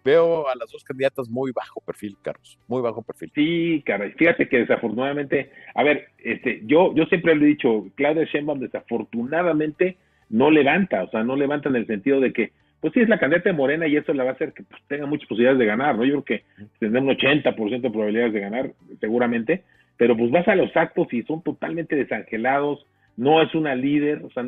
[0.05, 3.33] veo a las dos candidatas muy bajo perfil, Carlos, muy bajo perfil.
[3.35, 8.25] Sí, caray, fíjate que desafortunadamente, a ver, este, yo, yo siempre le he dicho, Claudia
[8.25, 9.99] Sheinbaum desafortunadamente
[10.29, 13.19] no levanta, o sea, no levanta en el sentido de que pues sí es la
[13.19, 15.67] candidata de Morena y eso le va a hacer que pues, tenga muchas posibilidades de
[15.67, 16.05] ganar, ¿no?
[16.05, 16.45] Yo creo que
[16.79, 19.65] tendrá un 80% de probabilidades de ganar, seguramente,
[19.97, 22.85] pero pues vas a los actos y son totalmente desangelados,
[23.17, 24.45] no es una líder, o sea,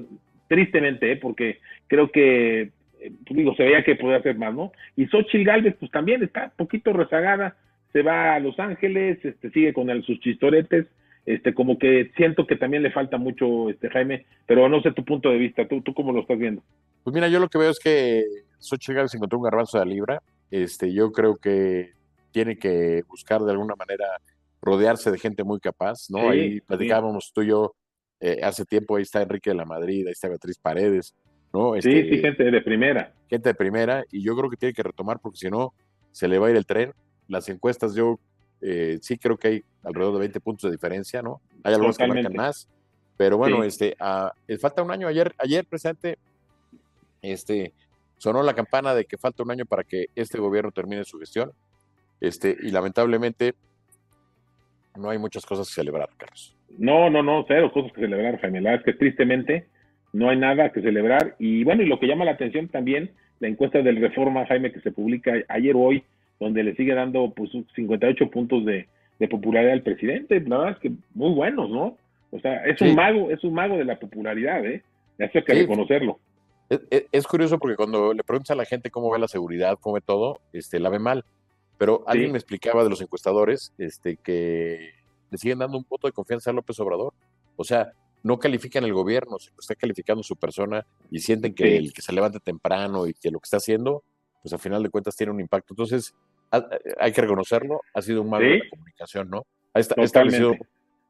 [0.47, 1.17] tristemente, ¿eh?
[1.17, 4.73] porque creo que, eh, pues, digo, se veía que podía hacer más, ¿no?
[4.97, 7.57] Y Xochitl Galvez, pues también está un poquito rezagada,
[7.93, 10.87] se va a Los Ángeles, este, sigue con sus chistoretes,
[11.29, 15.05] este, como que siento que también le falta mucho, este, Jaime, pero no sé tu
[15.05, 16.63] punto de vista, ¿tú, tú cómo lo estás viendo?
[17.05, 18.25] Pues mira, yo lo que veo es que
[18.59, 20.23] Xochitl Gálvez encontró un garbanzo de libra.
[20.51, 21.93] Este, yo creo que
[22.31, 24.07] tiene que buscar de alguna manera
[24.63, 26.31] rodearse de gente muy capaz, ¿no?
[26.31, 27.75] ahí platicábamos tú y yo
[28.21, 31.15] eh, hace tiempo, ahí está Enrique de la Madrid, ahí está Beatriz Paredes,
[31.53, 31.75] ¿no?
[31.75, 33.13] sí, sí, este, gente de primera.
[33.29, 35.75] Gente de primera, y yo creo que tiene que retomar porque si no,
[36.11, 36.93] se le va a ir el tren.
[37.29, 38.19] Las encuestas, yo
[38.61, 41.41] eh, sí creo que hay alrededor de 20 puntos de diferencia, ¿no?
[41.63, 42.69] Hay algunos que marcan más,
[43.17, 45.09] pero bueno, este, ah, falta un año.
[45.09, 46.19] Ayer, ayer, presente,
[47.23, 47.73] este,
[48.17, 51.53] sonó la campana de que falta un año para que este gobierno termine su gestión.
[52.21, 53.55] Este, y lamentablemente
[54.97, 56.57] no hay muchas cosas que celebrar, Carlos.
[56.77, 58.61] No, no, no, cero cosas que celebrar, Jaime.
[58.61, 59.67] La verdad es que tristemente
[60.13, 61.37] no hay nada que celebrar.
[61.39, 64.81] Y bueno, y lo que llama la atención también, la encuesta del Reforma, Jaime, que
[64.81, 66.05] se publica ayer o hoy,
[66.41, 68.89] donde le sigue dando pues 58 puntos de,
[69.29, 70.41] popularidad al presidente.
[70.41, 71.97] La verdad es que muy buenos, ¿no?
[72.31, 74.83] O sea, es un mago, es un mago de la popularidad, ¿eh?
[75.19, 76.19] Eso hay que reconocerlo.
[76.91, 80.03] Es, curioso porque cuando le preguntas a la gente cómo ve la seguridad, cómo ve
[80.03, 81.25] todo, este, la ve mal.
[81.79, 84.91] Pero alguien me explicaba de los encuestadores este, que
[85.31, 87.15] le siguen dando un voto de confianza a López Obrador.
[87.57, 91.93] O sea, no califican el gobierno, se está calificando su persona y sienten que el
[91.93, 94.03] que se levante temprano y que lo que está haciendo,
[94.43, 95.73] pues al final de cuentas tiene un impacto.
[95.73, 96.15] Entonces,
[96.51, 99.47] hay que reconocerlo, ha sido un mal de la comunicación, ¿no?
[99.75, 100.55] Ha, establecido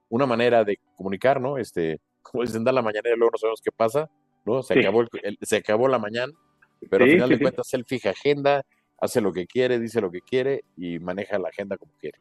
[0.08, 1.58] una manera de comunicar, ¿no?
[1.58, 4.10] Este, como dicen, da la mañana y luego no sabemos qué pasa
[4.62, 5.04] se, acabó
[5.40, 6.32] se acabó la mañana,
[6.90, 8.62] pero al final de cuentas él fija agenda,
[9.00, 12.18] hace lo que quiere, dice lo que quiere y maneja la agenda como quiere.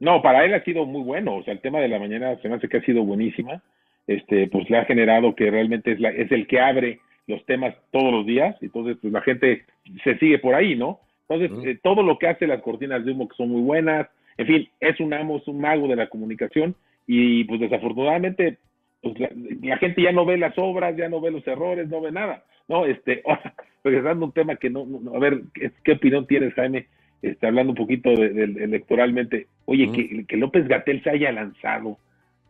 [0.00, 2.48] No, para él ha sido muy bueno, o sea, el tema de la mañana se
[2.48, 3.62] me hace que ha sido buenísima,
[4.06, 7.74] este, pues le ha generado que realmente es, la, es el que abre los temas
[7.90, 9.64] todos los días, entonces pues la gente
[10.02, 11.00] se sigue por ahí, ¿no?
[11.28, 14.46] Entonces, eh, todo lo que hace las cortinas de humo que son muy buenas, en
[14.46, 16.74] fin, es un amo, es un mago de la comunicación
[17.06, 18.58] y pues desafortunadamente
[19.04, 22.10] pues la, gente ya no ve las obras, ya no ve los errores, no ve
[22.10, 22.86] nada, ¿no?
[22.86, 23.22] Este,
[23.84, 25.42] regresando a un tema que no, a ver,
[25.84, 26.86] ¿qué, opinión tienes, Jaime?
[27.20, 31.98] Este, hablando un poquito de, electoralmente, oye, que, que, López Gatel se haya lanzado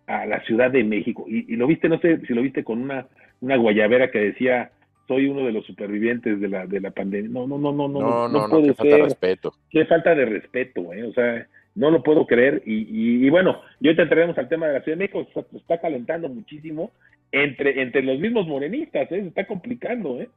[0.06, 3.06] a la Ciudad de México, y, lo viste, no sé si lo viste con una,
[3.40, 4.70] una guayabera que decía,
[5.06, 7.30] soy uno de los supervivientes de la, de la pandemia.
[7.30, 9.54] No, no, no, no, no, no, no, no, qué falta de respeto.
[9.70, 11.04] Qué falta de respeto, ¿eh?
[11.04, 12.62] O sea, no lo puedo creer.
[12.64, 15.80] Y, y, bueno, yo te entraremos al tema de la Ciudad de México, se está
[15.80, 16.92] calentando muchísimo
[17.32, 19.20] entre, entre los mismos morenistas, ¿eh?
[19.22, 20.20] se está complicando.
[20.20, 20.28] ¿eh?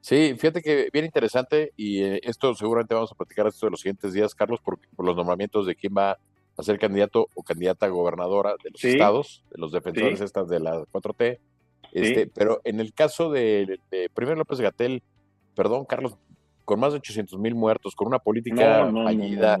[0.00, 3.80] Sí, fíjate que bien interesante y eh, esto seguramente vamos a platicar esto de los
[3.80, 6.18] siguientes días, Carlos, por, por los nombramientos de quién va
[6.56, 10.60] a ser candidato o candidata a gobernadora de los estados, de los defensores estas de
[10.60, 11.38] la 4T.
[11.92, 15.02] Este, Pero en el caso de, de primero López Gatel,
[15.54, 16.18] perdón, Carlos,
[16.66, 19.56] con más de 800 mil muertos, con una política fallida,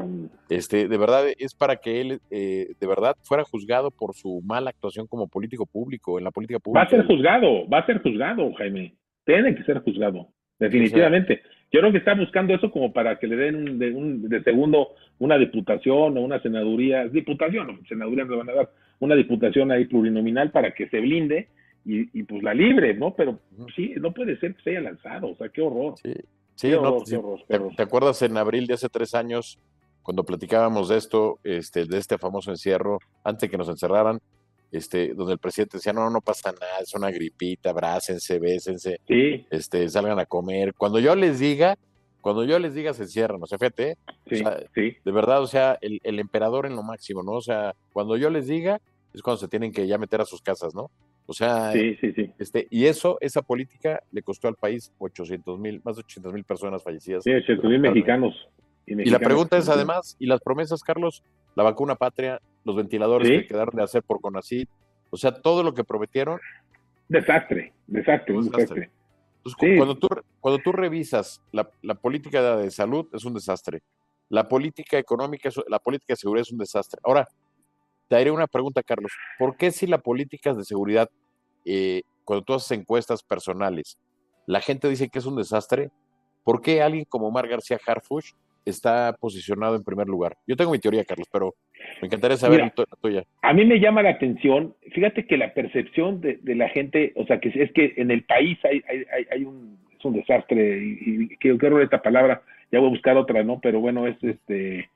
[0.50, 4.70] este, de verdad es para que él, eh, de verdad, fuera juzgado por su mala
[4.70, 6.80] actuación como político público, en la política pública.
[6.80, 8.94] Va a ser juzgado, va a ser juzgado, Jaime.
[9.24, 11.42] Tiene que ser juzgado, definitivamente.
[11.72, 14.42] Yo creo que está buscando eso como para que le den un, de, un, de
[14.42, 19.70] segundo una diputación o una senaduría, diputación, no, senaduría no van a dar, una diputación
[19.70, 21.48] ahí plurinominal para que se blinde
[21.86, 23.14] y, pues la libre, ¿no?
[23.14, 23.38] Pero
[23.74, 25.94] sí, no puede ser que se haya lanzado, o sea, qué horror.
[26.02, 26.14] Sí,
[26.56, 27.02] sí, no,
[27.76, 29.58] te, acuerdas en abril de hace tres años,
[30.02, 34.20] cuando platicábamos de esto, este, de este famoso encierro, antes de que nos encerraran,
[34.72, 39.00] este, donde el presidente decía, no, no pasa nada, es una gripita, abrácense, bésense,
[39.50, 40.74] este, salgan a comer.
[40.74, 41.78] Cuando yo les diga,
[42.20, 46.18] cuando yo les diga se encierran, o sea, fíjate, de verdad, o sea, el, el,
[46.18, 47.32] emperador en lo máximo, ¿no?
[47.32, 48.80] O sea, cuando yo les diga,
[49.14, 50.90] es cuando se tienen que ya meter a sus casas, ¿no?
[51.26, 56.00] O sea, Este, y eso, esa política le costó al país 800 mil, más de
[56.00, 57.24] 800 mil personas fallecidas.
[57.24, 58.48] Sí, 800 mil mexicanos,
[58.86, 61.24] y, la pregunta es además, ¿y las promesas, Carlos?
[61.56, 64.68] La vacuna patria, los ventiladores que quedaron de hacer por CONACYT,
[65.10, 66.38] o sea, todo lo que prometieron.
[67.08, 68.90] Desastre, desastre, desastre.
[69.76, 70.08] cuando, tú,
[70.40, 73.82] cuando tú revisas la, la, política de salud, es un desastre.
[74.28, 77.00] La política económica, la política de seguridad es un desastre.
[77.04, 77.26] Ahora,
[78.08, 79.12] te haré una pregunta, Carlos.
[79.38, 81.08] ¿Por qué si la política de seguridad,
[81.64, 83.98] eh, cuando tú haces encuestas personales,
[84.46, 85.90] la gente dice que es un desastre?
[86.44, 88.32] ¿Por qué alguien como Omar García Harfush
[88.64, 90.36] está posicionado en primer lugar?
[90.46, 91.54] Yo tengo mi teoría, Carlos, pero
[92.00, 93.24] me encantaría saber la tuya.
[93.42, 97.40] A mí me llama la atención, fíjate que la percepción de, la gente, o sea,
[97.40, 98.82] que es que en el país hay,
[99.30, 103.42] hay, un, es un desastre, y, y quiero esta palabra, ya voy a buscar otra,
[103.42, 103.60] ¿no?
[103.60, 104.88] Pero bueno, es este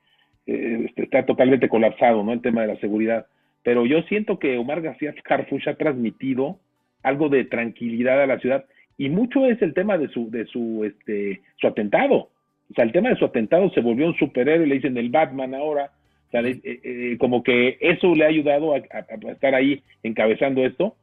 [0.47, 2.33] eh, este, está totalmente colapsado, ¿no?
[2.33, 3.27] El tema de la seguridad.
[3.63, 6.59] Pero yo siento que Omar García Harfuch ha transmitido
[7.03, 8.65] algo de tranquilidad a la ciudad
[8.97, 12.29] y mucho es el tema de su, de su, este, su atentado.
[12.69, 15.53] O sea, el tema de su atentado se volvió un superhéroe, le dicen el Batman
[15.53, 15.91] ahora.
[16.27, 20.95] O sea, eh, eh, como que eso le ha ayudado a, estar ahí encabezando esto,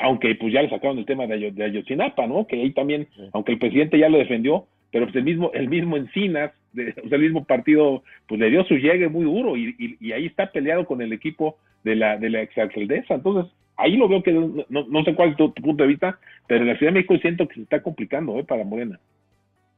[0.00, 2.46] aunque pues ya le sacaron el tema de, de Ayotzinapa, ¿no?
[2.46, 5.96] Que ahí también, aunque el presidente ya lo defendió, pero pues el mismo, el mismo
[5.96, 10.12] Encinas, o sea, el mismo partido, pues le dio su llegue muy duro y, y,
[10.12, 13.14] ahí está peleado con el equipo de la, de la exalcaldesa.
[13.14, 16.62] Entonces, ahí lo veo que no, no sé cuál es tu, punto de vista, pero
[16.62, 18.44] en la Ciudad de México siento que se está complicando ¿eh?
[18.44, 18.98] para Morena.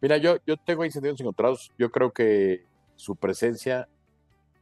[0.01, 1.73] Mira, yo, yo tengo ahí sentidos encontrados.
[1.79, 2.63] Yo creo que
[2.97, 3.89] su presencia,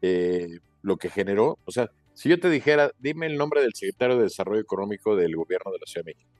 [0.00, 4.16] eh, lo que generó, o sea, si yo te dijera, dime el nombre del secretario
[4.16, 6.30] de Desarrollo Económico del gobierno de la Ciudad de México.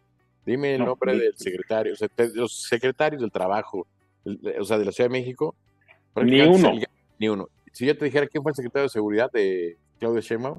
[0.45, 3.87] Dime el nombre del secretario, o sea, los secretarios del trabajo,
[4.25, 5.55] o sea, de la Ciudad de México.
[6.17, 6.73] Ni uno.
[7.19, 7.49] ni uno.
[7.73, 10.59] Si yo te dijera quién fue el secretario de seguridad de Claudio Sheinbaum,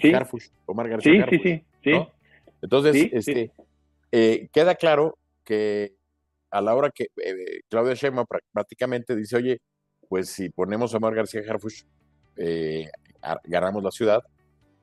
[0.00, 0.12] sí.
[0.66, 1.92] Omar García sí, sí, sí,
[2.62, 3.50] Entonces, este,
[4.10, 5.94] eh, queda claro que
[6.50, 9.60] a la hora que eh, Claudia Sheinbaum prácticamente dice, oye,
[10.08, 11.84] pues si ponemos a Omar García Harfuch,
[12.36, 12.90] eh,
[13.44, 14.22] ganamos la ciudad.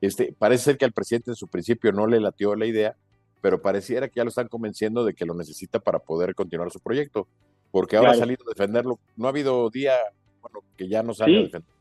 [0.01, 2.95] Este, parece ser que al presidente en su principio no le latió la idea,
[3.41, 6.79] pero pareciera que ya lo están convenciendo de que lo necesita para poder continuar su
[6.79, 7.27] proyecto,
[7.71, 8.99] porque ahora ha salido a defenderlo.
[9.15, 9.93] No ha habido día
[10.41, 11.79] bueno, que ya no salga a defender.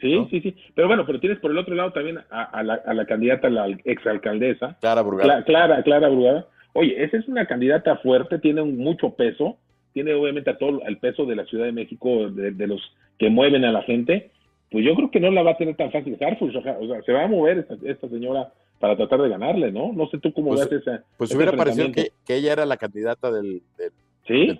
[0.00, 0.56] Sí, sí, sí.
[0.74, 3.68] Pero bueno, pero tienes por el otro lado también a, la, a la, candidata, la
[3.84, 4.76] exalcaldesa.
[4.80, 5.44] Clara Brugada.
[5.44, 6.48] Clara, Clara Brugada.
[6.72, 9.58] Oye, esa es una candidata fuerte, tiene mucho peso,
[9.92, 12.80] tiene obviamente todo el peso de la Ciudad de México, de, los
[13.18, 14.32] que mueven a la gente.
[14.72, 16.56] Pues yo creo que no la va a tener tan fácil Harfuch.
[16.56, 19.92] O sea, se va a mover esta, esta señora para tratar de ganarle, ¿no?
[19.92, 21.04] No sé tú cómo pues, ves esa.
[21.16, 23.92] Pues hubiera parecido que, ella era la candidata del, del,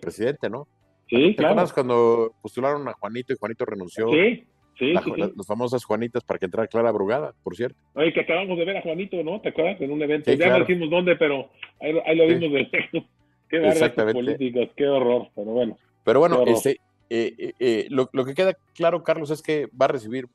[0.01, 0.67] presidente, ¿no?
[1.09, 4.11] Sí, ¿Te acuerdas cuando postularon a Juanito y Juanito renunció?
[4.11, 4.47] Sí.
[4.79, 7.79] Sí, sí, Las famosas Juanitas para que entrara Clara Brugada, por cierto.
[7.93, 9.41] Oye, que acabamos de ver a Juanito, ¿no?
[9.41, 9.81] ¿Te acuerdas?
[9.81, 10.33] En un evento.
[10.33, 12.69] ya no dijimos dónde, pero ahí, lo vimos de
[13.49, 15.77] Qué barras políticos, qué horror, pero bueno.
[16.05, 16.79] Pero bueno, este,
[17.11, 20.27] eh, eh, eh, lo, lo, que queda claro, Carlos, es que va a recibir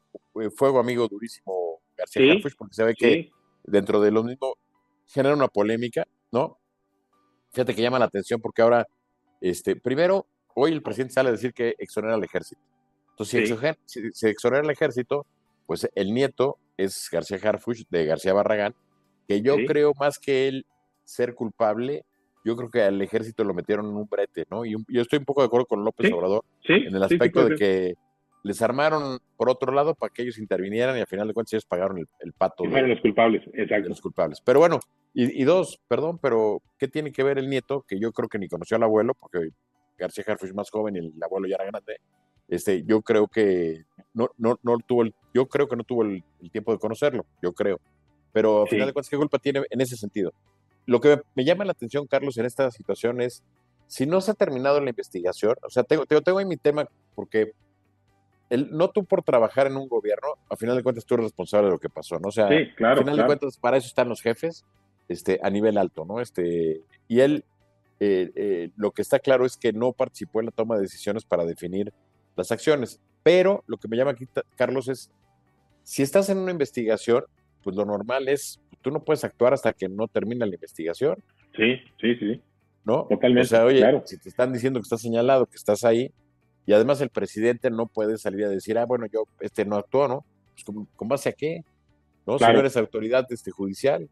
[0.56, 3.32] fuego amigo durísimo García Harfuch, porque se ve que
[3.64, 4.54] dentro de lo mismo
[5.08, 6.60] genera una polémica, ¿no?
[7.52, 8.88] Fíjate que llama la atención porque ahora,
[9.42, 12.62] este, primero, hoy el presidente sale a decir que exonera al ejército.
[13.12, 13.50] Entonces,
[13.86, 15.26] si, se exonera al ejército,
[15.66, 18.76] pues el nieto es García Harfuch de García Barragán,
[19.28, 20.66] que yo creo más que él
[21.04, 22.06] ser culpable,
[22.46, 24.66] yo creo que al ejército lo metieron en un brete, ¿no?
[24.66, 27.96] Y yo estoy un poco de acuerdo con López Obrador en el aspecto de que
[28.48, 31.66] les armaron por otro lado para que ellos intervinieran y al final de cuentas ellos
[31.66, 32.66] pagaron el, pato.
[32.66, 33.90] Y fueron los culpables, exacto.
[33.90, 34.42] Los culpables.
[34.42, 34.80] Pero bueno,
[35.14, 37.84] y, dos, perdón, pero ¿qué tiene que ver el nieto?
[37.88, 39.50] Que yo creo que ni conoció al abuelo, porque
[39.98, 41.98] García Harfuch es más joven y el abuelo ya era grande.
[42.48, 43.84] Este, yo creo que
[44.14, 47.54] no, no, no tuvo el, yo creo que no tuvo el, tiempo de conocerlo, yo
[47.54, 47.80] creo.
[48.32, 50.32] Pero al final de cuentas, ¿qué culpa tiene en ese sentido?
[50.88, 53.44] lo que me llama la atención, Carlos, en esta situación es,
[53.88, 56.88] si no se ha terminado la investigación, o sea, tengo, tengo, tengo ahí mi tema,
[57.14, 57.52] porque
[58.50, 61.68] el, no tú por trabajar en un gobierno, a final de cuentas tú eres responsable
[61.68, 62.30] de lo que pasó, ¿no?
[62.30, 64.66] O sea, sí, claro, a final de cuentas para eso están los jefes,
[65.10, 66.22] este, a nivel alto, ¿no?
[66.22, 67.46] Este, y él,
[68.00, 71.26] eh, eh, lo que está claro es que no participó en la toma de decisiones
[71.26, 71.94] para definir
[72.36, 73.02] las acciones.
[73.24, 75.12] Pero lo que me llama aquí, Carlos, es,
[75.84, 77.26] si estás en una investigación,
[77.64, 81.22] pues lo normal es, tú no puedes actuar hasta que no termina la investigación.
[81.56, 82.42] Sí, sí, sí.
[82.86, 83.06] ¿No?
[83.10, 83.48] Totalmente.
[83.48, 86.14] O sea, oye, si te están diciendo que estás señalado, que estás ahí,
[86.68, 90.08] y además el presidente no puede salir a decir, ah, bueno, yo este no actuó,
[90.10, 90.26] ¿no?
[90.54, 91.64] Pues ¿con, base a qué?
[92.26, 92.38] ¿No?
[92.38, 94.10] Si no eres autoridad este, judicial,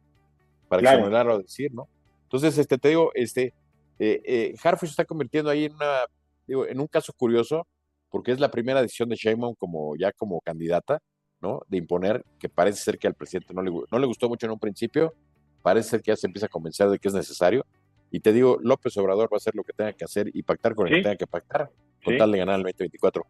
[0.70, 1.90] para exonerar o decir, ¿no?
[2.24, 3.54] Entonces, este, te digo, este,
[4.00, 6.06] eh, eh, está convirtiendo ahí en una,
[6.48, 7.68] digo, en un caso curioso,
[8.10, 11.02] porque es la primera decisión de Sheinbaum como ya como candidata,
[11.42, 11.62] ¿no?
[11.68, 14.54] De imponer, que parece ser que al presidente no le, no le gustó mucho en
[14.54, 15.14] un principio,
[15.62, 17.66] parece ser que ya se empieza a convencer de que es necesario.
[18.12, 20.74] Y te digo, López Obrador va a hacer lo que tenga que hacer y pactar
[20.74, 21.70] con el que tenga que pactar,
[22.06, 23.26] con tal de ganar el 2024.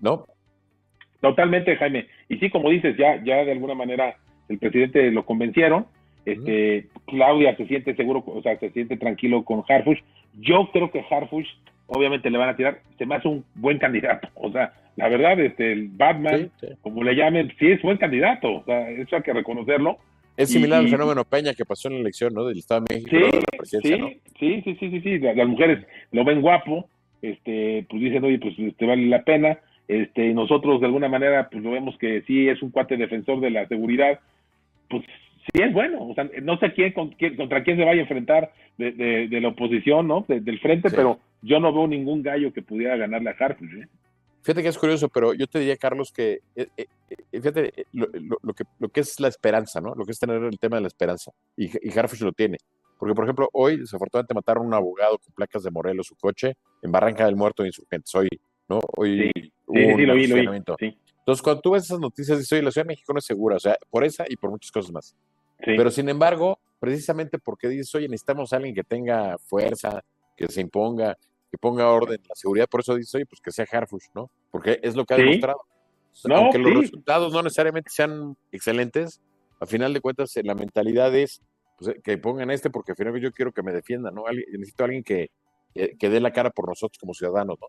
[0.00, 0.26] ¿No?
[1.20, 2.06] Totalmente, Jaime.
[2.28, 4.16] Y sí, como dices, ya, ya de alguna manera
[4.48, 5.86] el presidente lo convencieron.
[6.24, 10.00] Este, Claudia se siente seguro, o sea, se siente tranquilo con Harfush.
[10.34, 11.48] Yo creo que Harfush,
[11.86, 14.28] obviamente le van a tirar, se me hace un buen candidato.
[14.36, 16.50] O sea, la verdad, este, el Batman,
[16.82, 18.56] como le llamen, sí es buen candidato.
[18.56, 19.98] O sea, eso hay que reconocerlo.
[20.36, 22.44] Es similar al fenómeno Peña que pasó en la elección, ¿no?
[22.44, 23.10] Del Estado de México.
[23.10, 26.88] Sí, la sí, sí, sí, sí, sí, Las mujeres lo ven guapo,
[27.22, 29.58] este, pues dicen, oye, pues este, vale la pena.
[29.86, 33.50] Este, nosotros de alguna manera, pues lo vemos que sí es un cuate defensor de
[33.50, 34.20] la seguridad.
[34.88, 35.04] Pues
[35.52, 36.06] sí es bueno.
[36.08, 40.06] O sea, no sé quién, contra quién se vaya a enfrentar de, de, la oposición,
[40.06, 40.24] ¿no?
[40.28, 43.88] del frente, pero yo no veo ningún gallo que pudiera ganarle a Harfuch, ¿eh?
[44.42, 48.08] Fíjate que es curioso, pero yo te diría, Carlos, que eh, eh, eh, fíjate lo,
[48.54, 49.94] que, lo que es la esperanza, ¿no?
[49.94, 51.32] Lo que es tener el tema de la esperanza.
[51.56, 52.56] Y, y lo tiene.
[52.98, 56.56] Porque, por ejemplo, hoy desafortunadamente mataron a un abogado con placas de Morelos, su coche,
[56.82, 58.14] en Barranca del Muerto de Insurgentes.
[58.14, 58.28] Hoy,
[58.68, 58.80] ¿no?
[58.96, 60.56] Hoy sí, sí, lo vi, lo vi.
[60.56, 63.56] Entonces, cuando tú ves esas noticias, dices, oye, la Ciudad de México no es segura,
[63.56, 65.16] o sea, por esa y por muchas cosas más.
[65.58, 70.02] Pero, sin embargo, precisamente porque dices, oye, necesitamos a alguien que tenga fuerza,
[70.36, 71.16] que se imponga,
[71.50, 74.30] que ponga orden en la seguridad, por eso dice, oye, pues que sea Harfush, ¿no?
[74.50, 75.60] Porque es lo que ha demostrado.
[76.30, 79.20] Aunque los resultados no necesariamente sean excelentes,
[79.60, 81.42] a final de cuentas la mentalidad es
[81.78, 84.24] pues, eh, que pongan este porque al final yo quiero que me defienda, ¿no?
[84.30, 85.30] Necesito a alguien que,
[85.74, 87.68] que, dé la cara por nosotros como ciudadanos, ¿no?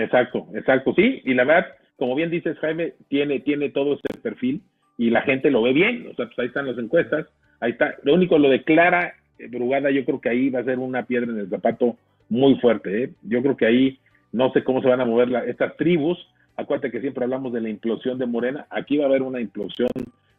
[0.00, 4.62] Exacto, exacto, sí, y la verdad, como bien dices, Jaime, tiene, tiene todo ese perfil
[4.96, 7.26] y la gente lo ve bien, o sea, pues ahí están las encuestas,
[7.60, 10.64] ahí está, lo único, lo de Clara eh, Brugada, yo creo que ahí va a
[10.64, 11.96] ser una piedra en el zapato
[12.28, 13.04] muy fuerte.
[13.04, 13.10] ¿eh?
[13.22, 13.98] Yo creo que ahí
[14.32, 16.18] no sé cómo se van a mover estas tribus.
[16.56, 18.66] Acuérdate que siempre hablamos de la implosión de Morena.
[18.70, 19.90] Aquí va a haber una implosión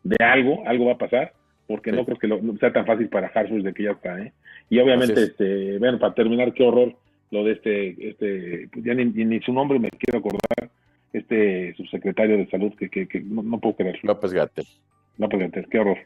[0.04, 1.34] de algo, algo va a pasar,
[1.68, 4.20] porque no creo que lo, sea tan fácil para Harfush de que ya está.
[4.20, 4.34] ¿eh?
[4.70, 6.96] Y obviamente, este, bueno, para terminar, qué horror
[7.32, 10.70] lo de este, este pues ya ni, su nombre me quiero acordar,
[11.12, 14.00] este subsecretario de salud que, que, no, puedo creer.
[14.04, 14.66] López Gatel.
[15.18, 15.98] López Gatel, qué horror.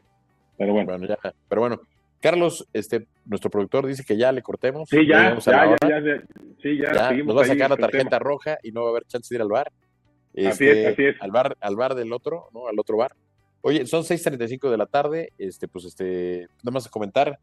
[0.56, 0.90] Pero bueno.
[0.90, 1.80] bueno ya, pero bueno,
[2.20, 4.88] Carlos, este, nuestro productor dice que ya le cortemos.
[4.88, 6.22] Sí, ya, ya, ya,
[6.60, 9.32] sí, ya, Nos va a sacar la tarjeta roja y no va a haber chance
[9.32, 9.70] de ir al bar.
[10.34, 11.22] así es, este, así es.
[11.22, 12.66] Al bar, al bar del otro, ¿no?
[12.66, 13.12] Al otro bar.
[13.60, 15.32] Oye, son 6:35 de la tarde.
[15.38, 17.38] Este, pues, este, nada más a comentar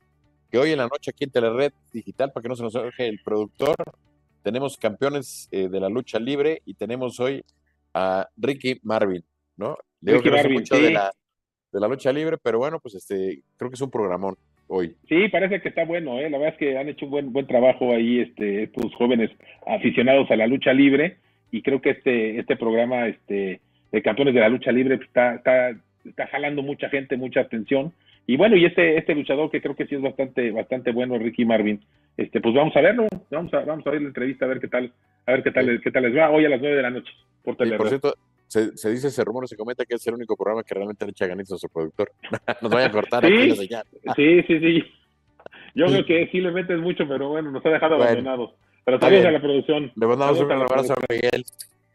[0.49, 3.07] que hoy en la noche aquí en Telered Digital, para que no se nos deje
[3.07, 3.75] el productor,
[4.43, 7.43] tenemos campeones eh, de la lucha libre y tenemos hoy
[7.93, 9.23] a Ricky Marvin,
[9.57, 9.77] ¿no?
[10.01, 11.11] Ricky Marvin, mucho de, la,
[11.71, 14.35] de la lucha libre, pero bueno, pues este, creo que es un programón
[14.67, 14.95] hoy.
[15.09, 16.29] Sí, parece que está bueno, ¿eh?
[16.29, 19.31] la verdad es que han hecho un buen, buen trabajo ahí este, estos jóvenes
[19.65, 21.17] aficionados a la lucha libre
[21.51, 23.61] y creo que este, este programa este,
[23.91, 25.75] de campeones de la lucha libre está, está,
[26.05, 27.93] está jalando mucha gente, mucha atención.
[28.27, 31.45] Y bueno, y este, este luchador que creo que sí es bastante, bastante bueno, Ricky
[31.45, 31.81] Marvin,
[32.17, 34.67] este, pues vamos a verlo, vamos a, vamos a ver la entrevista, a ver qué
[34.67, 34.91] tal,
[35.25, 37.11] a ver qué tal, qué tal les va hoy a las nueve de la noche
[37.45, 38.15] por por cierto,
[38.47, 41.11] se, se, dice ese rumor, se comenta que es el único programa que realmente le
[41.11, 42.11] echa ganitos a su productor.
[42.61, 43.51] nos vaya a cortar ¿Sí?
[43.51, 43.69] aquí
[44.15, 44.83] Sí, sí, sí.
[45.75, 48.51] Yo creo que sí le metes mucho, pero bueno, nos ha dejado abandonados.
[48.83, 49.91] Pero saludos a la producción.
[49.95, 51.43] Le mandamos un abrazo a Miguel.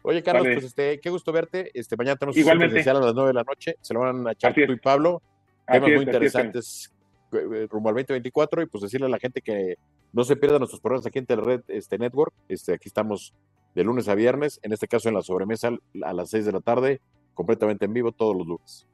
[0.03, 1.71] Oye, Carlos, pues este, qué gusto verte.
[1.75, 3.77] Este, mañana tenemos un especial a las 9 de la noche.
[3.81, 5.23] Se lo van a echar tú y Pablo.
[5.67, 6.93] Temas muy interesantes
[7.33, 9.77] eh, rumbo al 2024 y pues decirle a la gente que
[10.13, 12.33] no se pierdan nuestros programas aquí en Telered este, Network.
[12.49, 13.35] Este, aquí estamos
[13.75, 15.71] de lunes a viernes, en este caso en la sobremesa
[16.03, 17.01] a las 6 de la tarde,
[17.35, 18.89] completamente en vivo todos los lunes.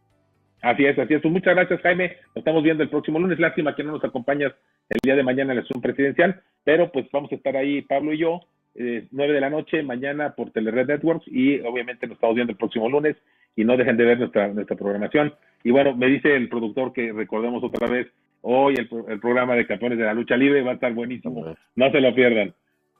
[0.60, 1.22] Así es, así es.
[1.22, 2.16] Pues muchas gracias, Jaime.
[2.28, 3.38] Nos estamos viendo el próximo lunes.
[3.38, 4.52] Lástima que no nos acompañas
[4.88, 8.12] el día de mañana en la Zoom presidencial, pero pues vamos a estar ahí, Pablo
[8.12, 8.40] y yo,
[8.78, 12.58] eh, 9 de la noche, mañana por Telered Networks y obviamente nos estamos viendo el
[12.58, 13.16] próximo lunes
[13.54, 15.34] y no dejen de ver nuestra, nuestra programación.
[15.64, 18.06] Y bueno, me dice el productor que recordemos otra vez
[18.42, 21.56] hoy el, el, programa de campeones de la lucha libre va a estar buenísimo.
[21.74, 22.54] No se lo pierdan.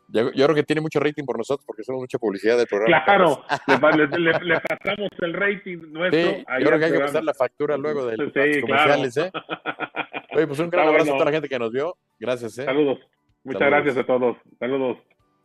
[0.09, 3.05] Yo, creo que tiene mucho rating por nosotros porque somos mucha publicidad del programa.
[3.05, 6.21] Claro, le, pasamos el rating nuestro.
[6.21, 9.17] Sí, yo creo que hay que pasar la factura luego de los comerciales.
[9.17, 9.31] ¿eh?
[10.37, 11.97] Oye, pues un gran abrazo a toda la gente que nos vio.
[12.21, 12.57] Gracias.
[12.59, 12.65] ¿eh?
[12.65, 12.99] Saludos.
[13.43, 14.37] Muchas gracias a todos.
[14.59, 14.99] Saludos.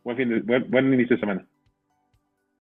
[0.04, 1.46] Buen, fin de, buen, buen inicio de semana.